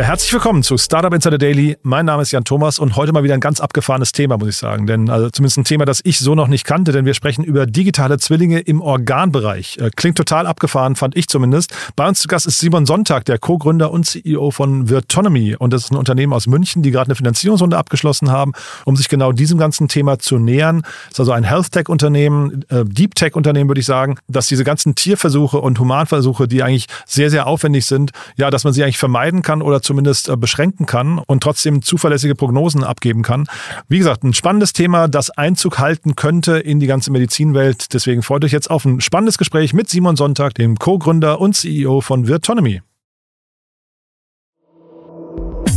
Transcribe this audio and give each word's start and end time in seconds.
Ja, 0.00 0.06
herzlich 0.06 0.32
willkommen 0.32 0.62
zu 0.62 0.78
Startup 0.78 1.12
Insider 1.12 1.36
Daily. 1.36 1.76
Mein 1.82 2.06
Name 2.06 2.22
ist 2.22 2.30
Jan 2.30 2.44
Thomas 2.44 2.78
und 2.78 2.96
heute 2.96 3.12
mal 3.12 3.22
wieder 3.22 3.34
ein 3.34 3.40
ganz 3.40 3.60
abgefahrenes 3.60 4.12
Thema, 4.12 4.38
muss 4.38 4.48
ich 4.48 4.56
sagen. 4.56 4.86
Denn 4.86 5.10
also 5.10 5.28
zumindest 5.28 5.58
ein 5.58 5.64
Thema, 5.64 5.84
das 5.84 6.00
ich 6.04 6.18
so 6.20 6.34
noch 6.34 6.48
nicht 6.48 6.64
kannte, 6.64 6.92
denn 6.92 7.04
wir 7.04 7.12
sprechen 7.12 7.44
über 7.44 7.66
digitale 7.66 8.16
Zwillinge 8.16 8.60
im 8.60 8.80
Organbereich. 8.80 9.76
Äh, 9.76 9.90
klingt 9.94 10.16
total 10.16 10.46
abgefahren, 10.46 10.96
fand 10.96 11.18
ich 11.18 11.28
zumindest. 11.28 11.74
Bei 11.96 12.08
uns 12.08 12.20
zu 12.20 12.28
Gast 12.28 12.46
ist 12.46 12.60
Simon 12.60 12.86
Sonntag, 12.86 13.26
der 13.26 13.36
Co-Gründer 13.36 13.90
und 13.90 14.06
CEO 14.06 14.50
von 14.50 14.88
Virtonomy. 14.88 15.56
Und 15.56 15.74
das 15.74 15.84
ist 15.84 15.90
ein 15.90 15.98
Unternehmen 15.98 16.32
aus 16.32 16.46
München, 16.46 16.82
die 16.82 16.92
gerade 16.92 17.08
eine 17.08 17.16
Finanzierungsrunde 17.16 17.76
abgeschlossen 17.76 18.30
haben, 18.30 18.52
um 18.86 18.96
sich 18.96 19.10
genau 19.10 19.32
diesem 19.32 19.58
ganzen 19.58 19.86
Thema 19.86 20.18
zu 20.18 20.38
nähern. 20.38 20.80
Das 20.80 21.12
ist 21.12 21.20
also 21.20 21.32
ein 21.32 21.44
Health 21.44 21.72
Tech-Unternehmen, 21.72 22.64
äh, 22.70 22.86
Deep 22.86 23.16
Tech-Unternehmen, 23.16 23.68
würde 23.68 23.80
ich 23.80 23.86
sagen, 23.86 24.16
dass 24.28 24.46
diese 24.46 24.64
ganzen 24.64 24.94
Tierversuche 24.94 25.58
und 25.58 25.78
Humanversuche, 25.78 26.48
die 26.48 26.62
eigentlich 26.62 26.86
sehr, 27.04 27.28
sehr 27.28 27.46
aufwendig 27.46 27.84
sind, 27.84 28.12
ja, 28.36 28.48
dass 28.48 28.64
man 28.64 28.72
sie 28.72 28.82
eigentlich 28.82 28.96
vermeiden 28.96 29.42
kann 29.42 29.60
oder 29.60 29.82
zumindest 29.90 30.28
äh, 30.28 30.36
beschränken 30.36 30.86
kann 30.86 31.18
und 31.18 31.42
trotzdem 31.42 31.82
zuverlässige 31.82 32.36
Prognosen 32.36 32.84
abgeben 32.84 33.22
kann. 33.22 33.48
Wie 33.88 33.98
gesagt, 33.98 34.22
ein 34.22 34.34
spannendes 34.34 34.72
Thema, 34.72 35.08
das 35.08 35.30
Einzug 35.30 35.80
halten 35.80 36.14
könnte 36.14 36.58
in 36.58 36.78
die 36.78 36.86
ganze 36.86 37.10
Medizinwelt. 37.10 37.92
Deswegen 37.92 38.22
freut 38.22 38.44
euch 38.44 38.52
jetzt 38.52 38.70
auf 38.70 38.84
ein 38.84 39.00
spannendes 39.00 39.36
Gespräch 39.36 39.74
mit 39.74 39.88
Simon 39.88 40.14
Sonntag, 40.14 40.54
dem 40.54 40.78
Co-Gründer 40.78 41.40
und 41.40 41.56
CEO 41.56 42.02
von 42.02 42.28
Virtonomy. 42.28 42.82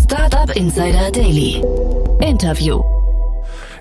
Startup 0.03 0.55
Insider 0.55 1.11
Daily. 1.11 1.63
Interview. 2.21 2.83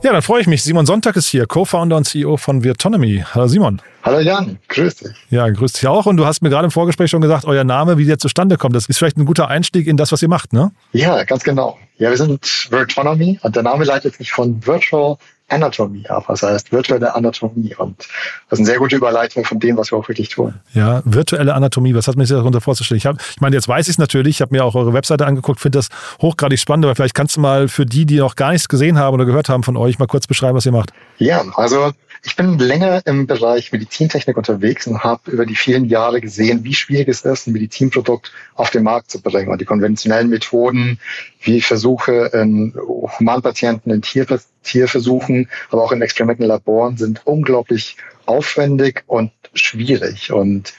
Ja, 0.03 0.12
dann 0.12 0.22
freue 0.22 0.41
ich 0.41 0.47
mich. 0.47 0.62
Simon 0.62 0.86
Sonntag 0.86 1.16
ist 1.16 1.28
hier, 1.28 1.44
Co-Founder 1.44 1.98
und 1.98 2.05
CEO 2.05 2.38
von 2.38 2.64
Virtonomy. 2.64 3.22
Hallo 3.34 3.48
Simon. 3.48 3.83
Hallo 4.05 4.19
Jan, 4.19 4.58
grüß 4.69 4.97
dich. 4.97 5.12
Ja, 5.31 5.48
grüß 5.48 5.75
dich 5.75 5.86
auch. 5.86 6.06
Und 6.06 6.17
du 6.17 6.27
hast 6.27 6.42
mir 6.42 6.50
gerade 6.50 6.64
im 6.64 6.72
Vorgespräch 6.72 7.08
schon 7.08 7.20
gesagt, 7.20 7.45
euer 7.45 7.62
Name, 7.62 7.98
wie 7.98 8.05
der 8.05 8.19
zustande 8.19 8.56
kommt. 8.56 8.75
Das 8.75 8.86
ist 8.86 8.98
vielleicht 8.98 9.17
ein 9.17 9.25
guter 9.25 9.47
Einstieg 9.48 9.86
in 9.86 9.97
das, 9.97 10.11
was 10.11 10.22
ihr 10.22 10.28
macht, 10.28 10.53
ne? 10.53 10.72
Ja, 10.92 11.22
ganz 11.22 11.44
genau. 11.44 11.78
Ja, 12.03 12.11
wir 12.11 12.17
sind 12.17 12.67
Virtonomy 12.70 13.39
und 13.42 13.55
der 13.55 13.62
Name 13.62 13.84
leitet 13.84 14.17
sich 14.17 14.33
von 14.33 14.67
Virtual 14.67 15.19
Anatomy 15.48 16.05
ab, 16.09 16.25
das 16.27 16.42
heißt 16.42 16.72
virtuelle 16.72 17.14
Anatomie. 17.14 17.77
Und 17.77 17.97
das 18.48 18.59
ist 18.59 18.59
eine 18.59 18.67
sehr 18.67 18.78
gute 18.78 18.97
Überleitung 18.97 19.44
von 19.44 19.61
dem, 19.61 19.77
was 19.77 19.92
wir 19.92 19.98
auch 19.98 20.09
wirklich 20.09 20.28
tun. 20.28 20.55
Ja, 20.75 21.03
virtuelle 21.05 21.55
Anatomie, 21.55 21.94
was 21.94 22.09
hat 22.09 22.17
man 22.17 22.27
sich 22.27 22.36
darunter 22.36 22.61
vorzustellen? 22.61 22.98
Ich, 22.98 23.06
hab, 23.06 23.20
ich 23.20 23.41
meine, 23.41 23.55
jetzt 23.55 23.69
weiß 23.69 23.86
ich 23.86 23.92
es 23.92 23.98
natürlich, 23.98 24.39
ich 24.39 24.41
habe 24.41 24.53
mir 24.53 24.64
auch 24.64 24.75
eure 24.75 24.92
Webseite 24.92 25.27
angeguckt, 25.27 25.61
finde 25.61 25.78
das 25.78 25.91
hochgradig 26.20 26.59
spannend, 26.59 26.86
aber 26.86 26.97
vielleicht 26.97 27.14
kannst 27.14 27.36
du 27.36 27.41
mal 27.41 27.69
für 27.69 27.86
die, 27.86 28.05
die 28.05 28.16
noch 28.16 28.34
gar 28.34 28.50
nichts 28.50 28.69
gesehen 28.69 28.98
haben 28.98 29.14
oder 29.14 29.25
gehört 29.25 29.48
haben 29.48 29.62
von 29.62 29.77
euch, 29.77 30.00
mal 30.00 30.06
kurz 30.06 30.27
beschreiben, 30.27 30.56
was 30.56 30.66
ihr 30.66 30.72
macht. 30.72 30.92
Ja, 31.19 31.44
also 31.55 31.92
ich 32.25 32.37
bin 32.37 32.59
länger 32.59 33.03
im 33.05 33.27
Bereich 33.27 33.72
Medizintechnik 33.72 34.37
unterwegs 34.37 34.87
und 34.87 35.03
habe 35.03 35.31
über 35.31 35.44
die 35.44 35.56
vielen 35.56 35.87
Jahre 35.87 36.20
gesehen, 36.20 36.62
wie 36.62 36.72
schwierig 36.72 37.09
es 37.09 37.22
ist, 37.22 37.48
ein 37.48 37.53
Medizinprodukt 37.53 38.31
auf 38.55 38.70
den 38.70 38.84
Markt 38.84 39.11
zu 39.11 39.20
bringen. 39.20 39.48
Und 39.48 39.61
die 39.61 39.64
konventionellen 39.64 40.31
Methoden, 40.31 41.00
wie 41.41 41.61
Versuche 41.98 42.30
in 42.32 42.74
Humanpatienten, 43.18 43.92
in 43.92 44.02
Tier, 44.02 44.26
Tierversuchen, 44.62 45.48
aber 45.70 45.82
auch 45.82 45.92
in 45.92 46.02
experimentellen 46.02 46.96
sind 46.96 47.20
unglaublich 47.24 47.96
aufwendig 48.26 49.02
und 49.06 49.32
schwierig. 49.54 50.32
Und 50.32 50.72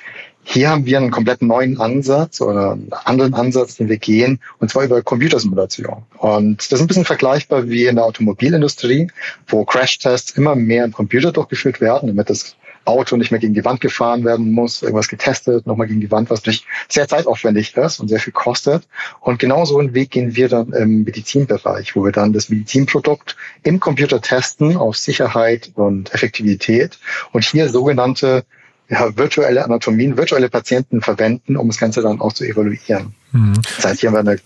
hier 0.43 0.69
haben 0.69 0.85
wir 0.85 0.97
einen 0.97 1.11
komplett 1.11 1.41
neuen 1.41 1.79
Ansatz 1.79 2.41
oder 2.41 2.73
einen 2.73 2.91
anderen 3.05 3.33
Ansatz, 3.33 3.75
den 3.75 3.89
wir 3.89 3.97
gehen, 3.97 4.39
und 4.59 4.69
zwar 4.69 4.83
über 4.83 5.01
Computersimulation. 5.01 6.03
Und 6.17 6.59
das 6.59 6.79
ist 6.79 6.81
ein 6.81 6.87
bisschen 6.87 7.05
vergleichbar 7.05 7.69
wie 7.69 7.85
in 7.85 7.95
der 7.95 8.05
Automobilindustrie, 8.05 9.07
wo 9.47 9.63
Crashtests 9.63 10.31
immer 10.31 10.55
mehr 10.55 10.83
im 10.83 10.91
Computer 10.91 11.31
durchgeführt 11.31 11.79
werden, 11.79 12.07
damit 12.07 12.29
das 12.29 12.55
Auto 12.85 13.17
nicht 13.17 13.31
mehr 13.31 13.39
gegen 13.39 13.53
die 13.53 13.65
Wand 13.65 13.81
gefahren 13.81 14.23
werden 14.23 14.51
muss, 14.51 14.81
irgendwas 14.81 15.07
getestet, 15.07 15.65
nochmal 15.65 15.87
gegen 15.87 16.01
die 16.01 16.11
Wand, 16.11 16.29
was 16.29 16.39
natürlich 16.39 16.65
sehr 16.89 17.07
zeitaufwendig 17.07 17.75
ist 17.75 17.99
und 17.99 18.07
sehr 18.07 18.19
viel 18.19 18.33
kostet. 18.33 18.87
Und 19.19 19.39
genau 19.39 19.65
so 19.65 19.79
einen 19.79 19.93
Weg 19.93 20.11
gehen 20.11 20.35
wir 20.35 20.49
dann 20.49 20.73
im 20.73 21.03
Medizinbereich, 21.03 21.95
wo 21.95 22.03
wir 22.03 22.11
dann 22.11 22.33
das 22.33 22.49
Medizinprodukt 22.49 23.35
im 23.63 23.79
Computer 23.79 24.21
testen 24.21 24.77
auf 24.77 24.97
Sicherheit 24.97 25.71
und 25.75 26.13
Effektivität 26.13 26.99
und 27.31 27.43
hier 27.43 27.69
sogenannte 27.69 28.43
ja, 28.89 29.15
virtuelle 29.15 29.63
Anatomien, 29.63 30.17
virtuelle 30.17 30.49
Patienten 30.49 31.01
verwenden, 31.01 31.57
um 31.57 31.67
das 31.67 31.77
Ganze 31.77 32.01
dann 32.01 32.19
auch 32.19 32.33
zu 32.33 32.43
evaluieren. 32.43 33.15
Mhm. 33.31 33.53
Das 33.75 33.85
heißt, 33.85 34.01
hier 34.01 34.09
haben 34.09 34.15
wir 34.15 34.31
eine 34.31 34.39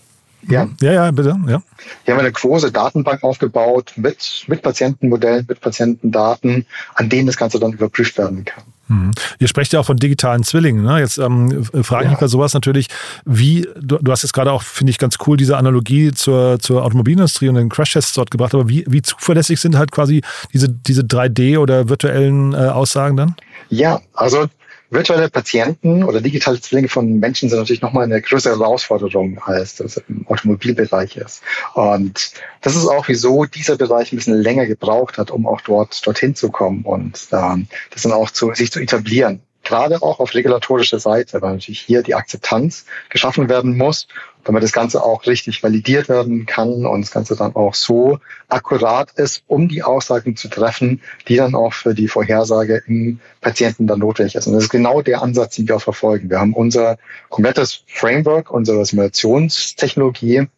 ja. 0.46 0.68
ja, 0.80 0.92
ja, 0.92 1.10
bitte. 1.10 1.36
Ja. 1.46 1.62
Hier 2.04 2.14
haben 2.14 2.18
wir 2.18 2.18
eine 2.18 2.32
große 2.32 2.70
Datenbank 2.70 3.22
aufgebaut 3.22 3.92
mit, 3.96 4.44
mit 4.46 4.62
Patientenmodellen, 4.62 5.46
mit 5.48 5.60
Patientendaten, 5.60 6.66
an 6.94 7.08
denen 7.08 7.26
das 7.26 7.36
Ganze 7.36 7.58
dann 7.58 7.72
überprüft 7.72 8.16
werden 8.18 8.44
kann. 8.44 8.64
Mhm. 8.88 9.12
Ihr 9.38 9.48
sprecht 9.48 9.72
ja 9.72 9.80
auch 9.80 9.86
von 9.86 9.96
digitalen 9.96 10.42
Zwillingen. 10.42 10.82
Ne? 10.82 11.00
Jetzt 11.00 11.18
ähm, 11.18 11.64
frage 11.82 12.04
ich 12.04 12.06
ja. 12.06 12.10
mich 12.10 12.18
bei 12.18 12.26
sowas 12.26 12.54
natürlich, 12.54 12.88
wie, 13.24 13.68
du, 13.78 13.98
du 14.00 14.10
hast 14.10 14.22
jetzt 14.22 14.32
gerade 14.32 14.50
auch, 14.50 14.62
finde 14.62 14.90
ich, 14.90 14.98
ganz 14.98 15.16
cool 15.26 15.36
diese 15.36 15.56
Analogie 15.56 16.12
zur, 16.12 16.58
zur 16.58 16.84
Automobilindustrie 16.84 17.48
und 17.48 17.56
den 17.56 17.68
Crashtests 17.68 18.14
dort 18.14 18.30
gebracht, 18.30 18.54
aber 18.54 18.68
wie, 18.68 18.84
wie 18.88 19.02
zuverlässig 19.02 19.60
sind 19.60 19.76
halt 19.76 19.92
quasi 19.92 20.22
diese, 20.52 20.68
diese 20.68 21.02
3D- 21.02 21.58
oder 21.58 21.88
virtuellen 21.88 22.54
äh, 22.54 22.56
Aussagen 22.56 23.16
dann? 23.16 23.36
Ja, 23.68 24.00
also 24.14 24.46
virtuelle 24.90 25.28
Patienten 25.28 26.02
oder 26.02 26.20
digitale 26.20 26.60
Zwillinge 26.60 26.88
von 26.88 27.18
Menschen 27.18 27.48
sind 27.48 27.58
natürlich 27.58 27.82
nochmal 27.82 28.04
eine 28.04 28.22
größere 28.22 28.58
Herausforderung, 28.58 29.38
als 29.44 29.76
das 29.76 29.98
im 30.08 30.26
Automobilbereich 30.26 31.16
ist. 31.16 31.42
Und 31.74 32.32
das 32.62 32.74
ist 32.74 32.86
auch, 32.86 33.08
wieso 33.08 33.44
dieser 33.44 33.76
Bereich 33.76 34.12
ein 34.12 34.16
bisschen 34.16 34.40
länger 34.40 34.66
gebraucht 34.66 35.18
hat, 35.18 35.30
um 35.30 35.46
auch 35.46 35.60
dort 35.60 36.06
dorthin 36.06 36.34
zu 36.34 36.50
kommen 36.50 36.82
und 36.82 37.28
ähm, 37.32 37.66
das 37.90 38.02
dann 38.02 38.12
auch 38.12 38.30
zu, 38.30 38.54
sich 38.54 38.72
zu 38.72 38.80
etablieren 38.80 39.42
gerade 39.68 40.02
auch 40.02 40.18
auf 40.18 40.34
regulatorischer 40.34 40.98
Seite, 40.98 41.42
weil 41.42 41.52
natürlich 41.52 41.80
hier 41.80 42.02
die 42.02 42.14
Akzeptanz 42.14 42.86
geschaffen 43.10 43.50
werden 43.50 43.76
muss, 43.76 44.08
damit 44.44 44.62
das 44.62 44.72
Ganze 44.72 45.02
auch 45.02 45.26
richtig 45.26 45.62
validiert 45.62 46.08
werden 46.08 46.46
kann 46.46 46.86
und 46.86 47.02
das 47.02 47.10
Ganze 47.10 47.36
dann 47.36 47.54
auch 47.54 47.74
so 47.74 48.18
akkurat 48.48 49.10
ist, 49.16 49.42
um 49.46 49.68
die 49.68 49.82
Aussagen 49.82 50.36
zu 50.36 50.48
treffen, 50.48 51.02
die 51.28 51.36
dann 51.36 51.54
auch 51.54 51.74
für 51.74 51.94
die 51.94 52.08
Vorhersage 52.08 52.82
im 52.86 53.20
Patienten 53.42 53.86
dann 53.86 53.98
notwendig 53.98 54.36
ist. 54.36 54.46
Und 54.46 54.54
das 54.54 54.64
ist 54.64 54.70
genau 54.70 55.02
der 55.02 55.20
Ansatz, 55.20 55.56
den 55.56 55.68
wir 55.68 55.76
auch 55.76 55.82
verfolgen. 55.82 56.30
Wir 56.30 56.40
haben 56.40 56.54
unser 56.54 56.96
komplettes 57.28 57.82
Framework, 57.86 58.50
unsere 58.50 58.86
Simulationstechnologie, 58.86 60.48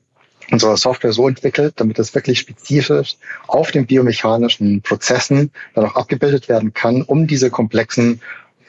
unsere 0.53 0.77
Software 0.77 1.13
so 1.13 1.27
entwickelt, 1.27 1.75
damit 1.79 1.99
das 1.99 2.15
wirklich 2.15 2.39
spezifisch 2.39 3.17
auf 3.49 3.73
den 3.73 3.87
biomechanischen 3.87 4.83
Prozessen 4.83 5.51
dann 5.75 5.87
auch 5.87 5.97
abgebildet 5.97 6.49
werden 6.49 6.73
kann, 6.75 7.03
um 7.03 7.27
diese 7.27 7.51
komplexen 7.51 8.21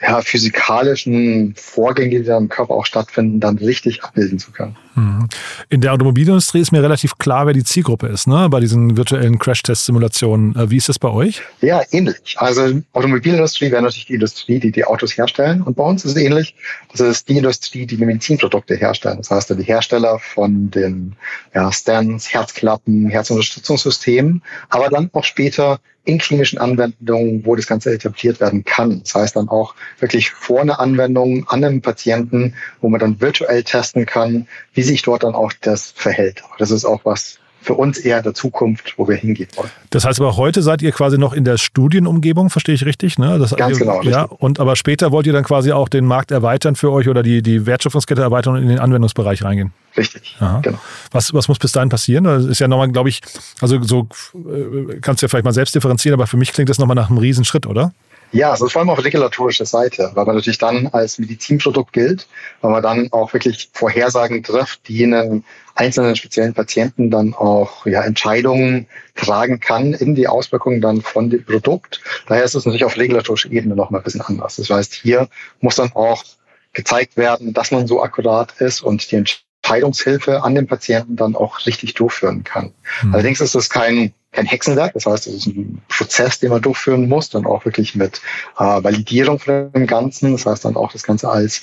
ja, 0.02 0.20
physikalischen 0.20 1.54
Vorgänge, 1.56 2.20
die 2.20 2.24
da 2.24 2.36
im 2.36 2.48
Körper 2.48 2.74
auch 2.74 2.86
stattfinden, 2.86 3.38
dann 3.38 3.56
richtig 3.58 4.02
abbilden 4.02 4.38
zu 4.38 4.50
können. 4.50 4.76
Mhm. 4.96 5.28
In 5.68 5.80
der 5.80 5.92
Automobilindustrie 5.92 6.60
ist 6.60 6.72
mir 6.72 6.82
relativ 6.82 7.18
klar, 7.18 7.46
wer 7.46 7.54
die 7.54 7.62
Zielgruppe 7.62 8.08
ist, 8.08 8.26
ne? 8.26 8.48
bei 8.50 8.58
diesen 8.58 8.96
virtuellen 8.96 9.38
Crash-Test-Simulationen. 9.38 10.56
Äh, 10.56 10.70
wie 10.70 10.76
ist 10.76 10.88
das 10.88 10.98
bei 10.98 11.08
euch? 11.08 11.42
Ja, 11.60 11.82
ähnlich. 11.92 12.34
Also 12.36 12.82
Automobilindustrie 12.92 13.70
wäre 13.70 13.82
natürlich 13.82 14.06
die 14.06 14.14
Industrie, 14.14 14.58
die 14.58 14.72
die 14.72 14.84
Autos 14.84 15.16
herstellen. 15.16 15.62
Und 15.62 15.76
bei 15.76 15.84
uns 15.84 16.04
ist 16.04 16.16
es 16.16 16.22
ähnlich. 16.22 16.56
Das 16.90 17.00
ist 17.00 17.28
die 17.28 17.38
Industrie, 17.38 17.86
die 17.86 17.96
Medizinprodukte 17.96 18.74
herstellen. 18.74 19.18
Das 19.18 19.30
heißt, 19.30 19.50
die 19.50 19.62
Hersteller 19.62 20.18
von 20.18 20.70
den 20.70 21.14
ja, 21.54 21.70
Stents, 21.70 22.32
Herzklappen, 22.32 23.08
Herzunterstützungssystemen, 23.08 24.42
aber 24.68 24.88
dann 24.88 25.10
auch 25.12 25.24
später 25.24 25.78
in 26.04 26.18
klinischen 26.18 26.58
Anwendungen, 26.58 27.46
wo 27.46 27.54
das 27.54 27.66
Ganze 27.66 27.92
etabliert 27.92 28.40
werden 28.40 28.64
kann. 28.64 29.00
Das 29.02 29.14
heißt 29.14 29.36
dann 29.36 29.48
auch 29.48 29.74
wirklich 30.00 30.30
vor 30.30 30.60
einer 30.60 30.80
Anwendung 30.80 31.48
an 31.48 31.64
einem 31.64 31.80
Patienten, 31.80 32.54
wo 32.80 32.88
man 32.88 33.00
dann 33.00 33.20
virtuell 33.20 33.62
testen 33.62 34.04
kann, 34.06 34.48
wie 34.74 34.82
sich 34.82 35.02
dort 35.02 35.22
dann 35.22 35.34
auch 35.34 35.52
das 35.60 35.92
verhält. 35.92 36.42
Das 36.58 36.70
ist 36.70 36.84
auch 36.84 37.04
was, 37.04 37.38
für 37.62 37.74
uns 37.74 37.98
eher 37.98 38.22
der 38.22 38.34
Zukunft, 38.34 38.94
wo 38.96 39.08
wir 39.08 39.16
hingehen 39.16 39.48
wollen. 39.56 39.70
Das 39.90 40.04
heißt 40.04 40.20
aber 40.20 40.36
heute 40.36 40.62
seid 40.62 40.82
ihr 40.82 40.92
quasi 40.92 41.16
noch 41.16 41.32
in 41.32 41.44
der 41.44 41.58
Studienumgebung, 41.58 42.50
verstehe 42.50 42.74
ich 42.74 42.84
richtig? 42.84 43.18
Ne? 43.18 43.38
Das, 43.38 43.54
Ganz 43.54 43.78
genau. 43.78 43.98
Richtig. 43.98 44.12
Ja, 44.12 44.24
und 44.24 44.58
aber 44.60 44.76
später 44.76 45.12
wollt 45.12 45.26
ihr 45.26 45.32
dann 45.32 45.44
quasi 45.44 45.72
auch 45.72 45.88
den 45.88 46.04
Markt 46.04 46.32
erweitern 46.32 46.74
für 46.74 46.90
euch 46.90 47.08
oder 47.08 47.22
die, 47.22 47.42
die 47.42 47.64
Wertschöpfungskette 47.66 48.20
erweitern 48.20 48.56
und 48.56 48.62
in 48.62 48.68
den 48.68 48.78
Anwendungsbereich 48.80 49.44
reingehen? 49.44 49.72
Richtig, 49.96 50.36
Aha. 50.40 50.60
genau. 50.60 50.78
Was, 51.10 51.32
was 51.34 51.48
muss 51.48 51.58
bis 51.58 51.72
dahin 51.72 51.88
passieren? 51.88 52.24
Das 52.24 52.44
ist 52.46 52.58
ja 52.58 52.66
nochmal, 52.66 52.90
glaube 52.90 53.10
ich, 53.10 53.20
also 53.60 53.82
so 53.82 54.08
äh, 54.34 54.98
kannst 55.00 55.22
du 55.22 55.26
ja 55.26 55.28
vielleicht 55.28 55.44
mal 55.44 55.52
selbst 55.52 55.74
differenzieren, 55.74 56.14
aber 56.14 56.26
für 56.26 56.36
mich 56.36 56.52
klingt 56.52 56.70
das 56.70 56.78
nochmal 56.78 56.96
nach 56.96 57.10
einem 57.10 57.18
Riesenschritt, 57.18 57.66
oder? 57.66 57.92
Ja, 58.32 58.50
also 58.50 58.68
vor 58.68 58.80
allem 58.80 58.90
auf 58.90 59.04
regulatorischer 59.04 59.66
Seite, 59.66 60.10
weil 60.14 60.24
man 60.24 60.36
natürlich 60.36 60.58
dann 60.58 60.88
als 60.88 61.18
Medizinprodukt 61.18 61.92
gilt, 61.92 62.26
weil 62.62 62.70
man 62.70 62.82
dann 62.82 63.12
auch 63.12 63.32
wirklich 63.34 63.70
Vorhersagen 63.72 64.42
trifft, 64.42 64.88
die 64.88 65.04
einen 65.04 65.44
einzelnen 65.74 66.16
speziellen 66.16 66.54
Patienten 66.54 67.10
dann 67.10 67.34
auch 67.34 67.86
ja, 67.86 68.02
Entscheidungen 68.02 68.86
tragen 69.14 69.60
kann 69.60 69.92
in 69.92 70.14
die 70.14 70.28
Auswirkungen 70.28 70.80
dann 70.80 71.02
von 71.02 71.30
dem 71.30 71.44
Produkt. 71.44 72.00
Daher 72.26 72.44
ist 72.44 72.54
es 72.54 72.64
natürlich 72.64 72.84
auf 72.84 72.96
regulatorischer 72.96 73.50
Ebene 73.50 73.76
noch 73.76 73.90
mal 73.90 73.98
ein 73.98 74.04
bisschen 74.04 74.22
anders. 74.22 74.56
Das 74.56 74.70
heißt, 74.70 74.94
hier 74.94 75.28
muss 75.60 75.76
dann 75.76 75.92
auch 75.92 76.24
gezeigt 76.72 77.16
werden, 77.16 77.52
dass 77.52 77.70
man 77.70 77.86
so 77.86 78.02
akkurat 78.02 78.52
ist 78.60 78.82
und 78.82 79.10
die 79.10 79.16
Entscheidungshilfe 79.16 80.42
an 80.42 80.54
den 80.54 80.66
Patienten 80.66 81.16
dann 81.16 81.36
auch 81.36 81.66
richtig 81.66 81.94
durchführen 81.94 82.44
kann. 82.44 82.72
Mhm. 83.02 83.14
Allerdings 83.14 83.40
ist 83.40 83.54
das 83.54 83.68
kein, 83.68 84.14
kein 84.32 84.46
Hexenwerk, 84.46 84.94
das 84.94 85.06
heißt, 85.06 85.26
es 85.26 85.34
ist 85.34 85.46
ein 85.46 85.80
Prozess, 85.88 86.40
den 86.40 86.50
man 86.50 86.62
durchführen 86.62 87.08
muss, 87.08 87.28
dann 87.28 87.46
auch 87.46 87.64
wirklich 87.64 87.94
mit 87.94 88.20
äh, 88.58 88.64
Validierung 88.64 89.38
von 89.38 89.70
dem 89.72 89.86
Ganzen, 89.86 90.32
das 90.32 90.46
heißt 90.46 90.64
dann 90.64 90.76
auch 90.76 90.90
das 90.90 91.02
Ganze 91.02 91.28
als 91.28 91.62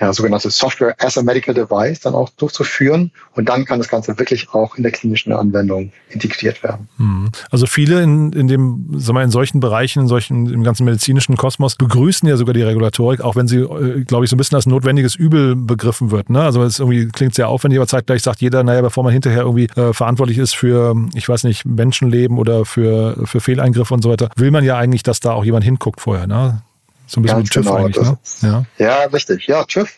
ja, 0.00 0.12
sogenannte 0.14 0.50
Software 0.50 0.94
as 0.98 1.18
a 1.18 1.22
Medical 1.22 1.54
Device 1.54 2.00
dann 2.00 2.14
auch 2.14 2.30
durchzuführen. 2.30 3.10
Und 3.34 3.48
dann 3.48 3.66
kann 3.66 3.78
das 3.78 3.88
Ganze 3.88 4.18
wirklich 4.18 4.48
auch 4.54 4.76
in 4.76 4.82
der 4.82 4.92
klinischen 4.92 5.32
Anwendung 5.32 5.92
integriert 6.08 6.62
werden. 6.62 6.88
Mhm. 6.96 7.30
Also 7.50 7.66
viele 7.66 8.02
in, 8.02 8.32
in 8.32 8.48
dem, 8.48 8.86
sagen 8.96 9.18
wir, 9.18 9.22
in 9.22 9.30
solchen 9.30 9.60
Bereichen, 9.60 10.00
in 10.00 10.08
solchen, 10.08 10.50
im 10.52 10.64
ganzen 10.64 10.84
medizinischen 10.84 11.36
Kosmos 11.36 11.76
begrüßen 11.76 12.26
ja 12.26 12.36
sogar 12.38 12.54
die 12.54 12.62
Regulatorik, 12.62 13.20
auch 13.20 13.36
wenn 13.36 13.46
sie, 13.46 13.58
äh, 13.58 14.04
glaube 14.04 14.24
ich, 14.24 14.30
so 14.30 14.36
ein 14.36 14.38
bisschen 14.38 14.56
als 14.56 14.64
notwendiges 14.64 15.14
Übel 15.16 15.54
begriffen 15.54 16.10
wird. 16.10 16.30
Ne? 16.30 16.40
Also 16.40 16.62
es 16.62 16.78
irgendwie 16.78 17.06
klingt 17.08 17.34
sehr 17.34 17.48
aufwendig, 17.48 17.78
aber 17.78 17.86
zeitgleich 17.86 18.22
sagt 18.22 18.40
jeder, 18.40 18.64
naja, 18.64 18.80
bevor 18.80 19.04
man 19.04 19.12
hinterher 19.12 19.42
irgendwie 19.42 19.66
äh, 19.76 19.92
verantwortlich 19.92 20.38
ist 20.38 20.54
für, 20.56 20.96
ich 21.14 21.28
weiß 21.28 21.44
nicht, 21.44 21.66
Menschenleben 21.66 22.38
oder 22.38 22.64
für, 22.64 23.26
für 23.26 23.40
Fehleingriffe 23.40 23.92
und 23.92 24.02
so 24.02 24.10
weiter, 24.10 24.30
will 24.36 24.50
man 24.50 24.64
ja 24.64 24.78
eigentlich, 24.78 25.02
dass 25.02 25.20
da 25.20 25.32
auch 25.32 25.44
jemand 25.44 25.64
hinguckt 25.64 26.00
vorher. 26.00 26.26
Ne? 26.26 26.62
So 27.10 27.18
ein 27.18 27.24
bisschen 27.24 27.38
Ganz 27.38 27.50
TÜV 27.50 27.64
genau, 27.64 27.76
eigentlich, 27.76 28.06
ne? 28.06 28.18
Ja. 28.42 28.64
ja, 28.78 29.04
richtig. 29.06 29.48
Ja, 29.48 29.64
TÜV 29.64 29.90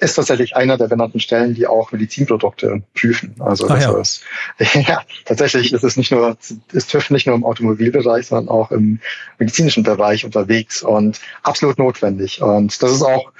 ist 0.00 0.14
tatsächlich 0.14 0.56
einer 0.56 0.76
der 0.76 0.88
benannten 0.88 1.20
Stellen, 1.20 1.54
die 1.54 1.68
auch 1.68 1.92
Medizinprodukte 1.92 2.82
prüfen. 2.94 3.36
Also 3.38 3.68
das 3.68 3.84
ja. 3.84 3.96
ist 3.96 4.24
ja 4.88 5.02
tatsächlich 5.24 5.72
ist 5.72 5.84
es 5.84 5.96
nicht 5.96 6.10
nur 6.10 6.36
ist 6.72 6.90
TÜV 6.90 7.10
nicht 7.10 7.28
nur 7.28 7.36
im 7.36 7.44
Automobilbereich, 7.44 8.26
sondern 8.26 8.48
auch 8.48 8.72
im 8.72 8.98
medizinischen 9.38 9.84
Bereich 9.84 10.24
unterwegs 10.24 10.82
und 10.82 11.20
absolut 11.44 11.78
notwendig. 11.78 12.42
Und 12.42 12.82
das 12.82 12.90
ist 12.90 13.02
auch 13.02 13.30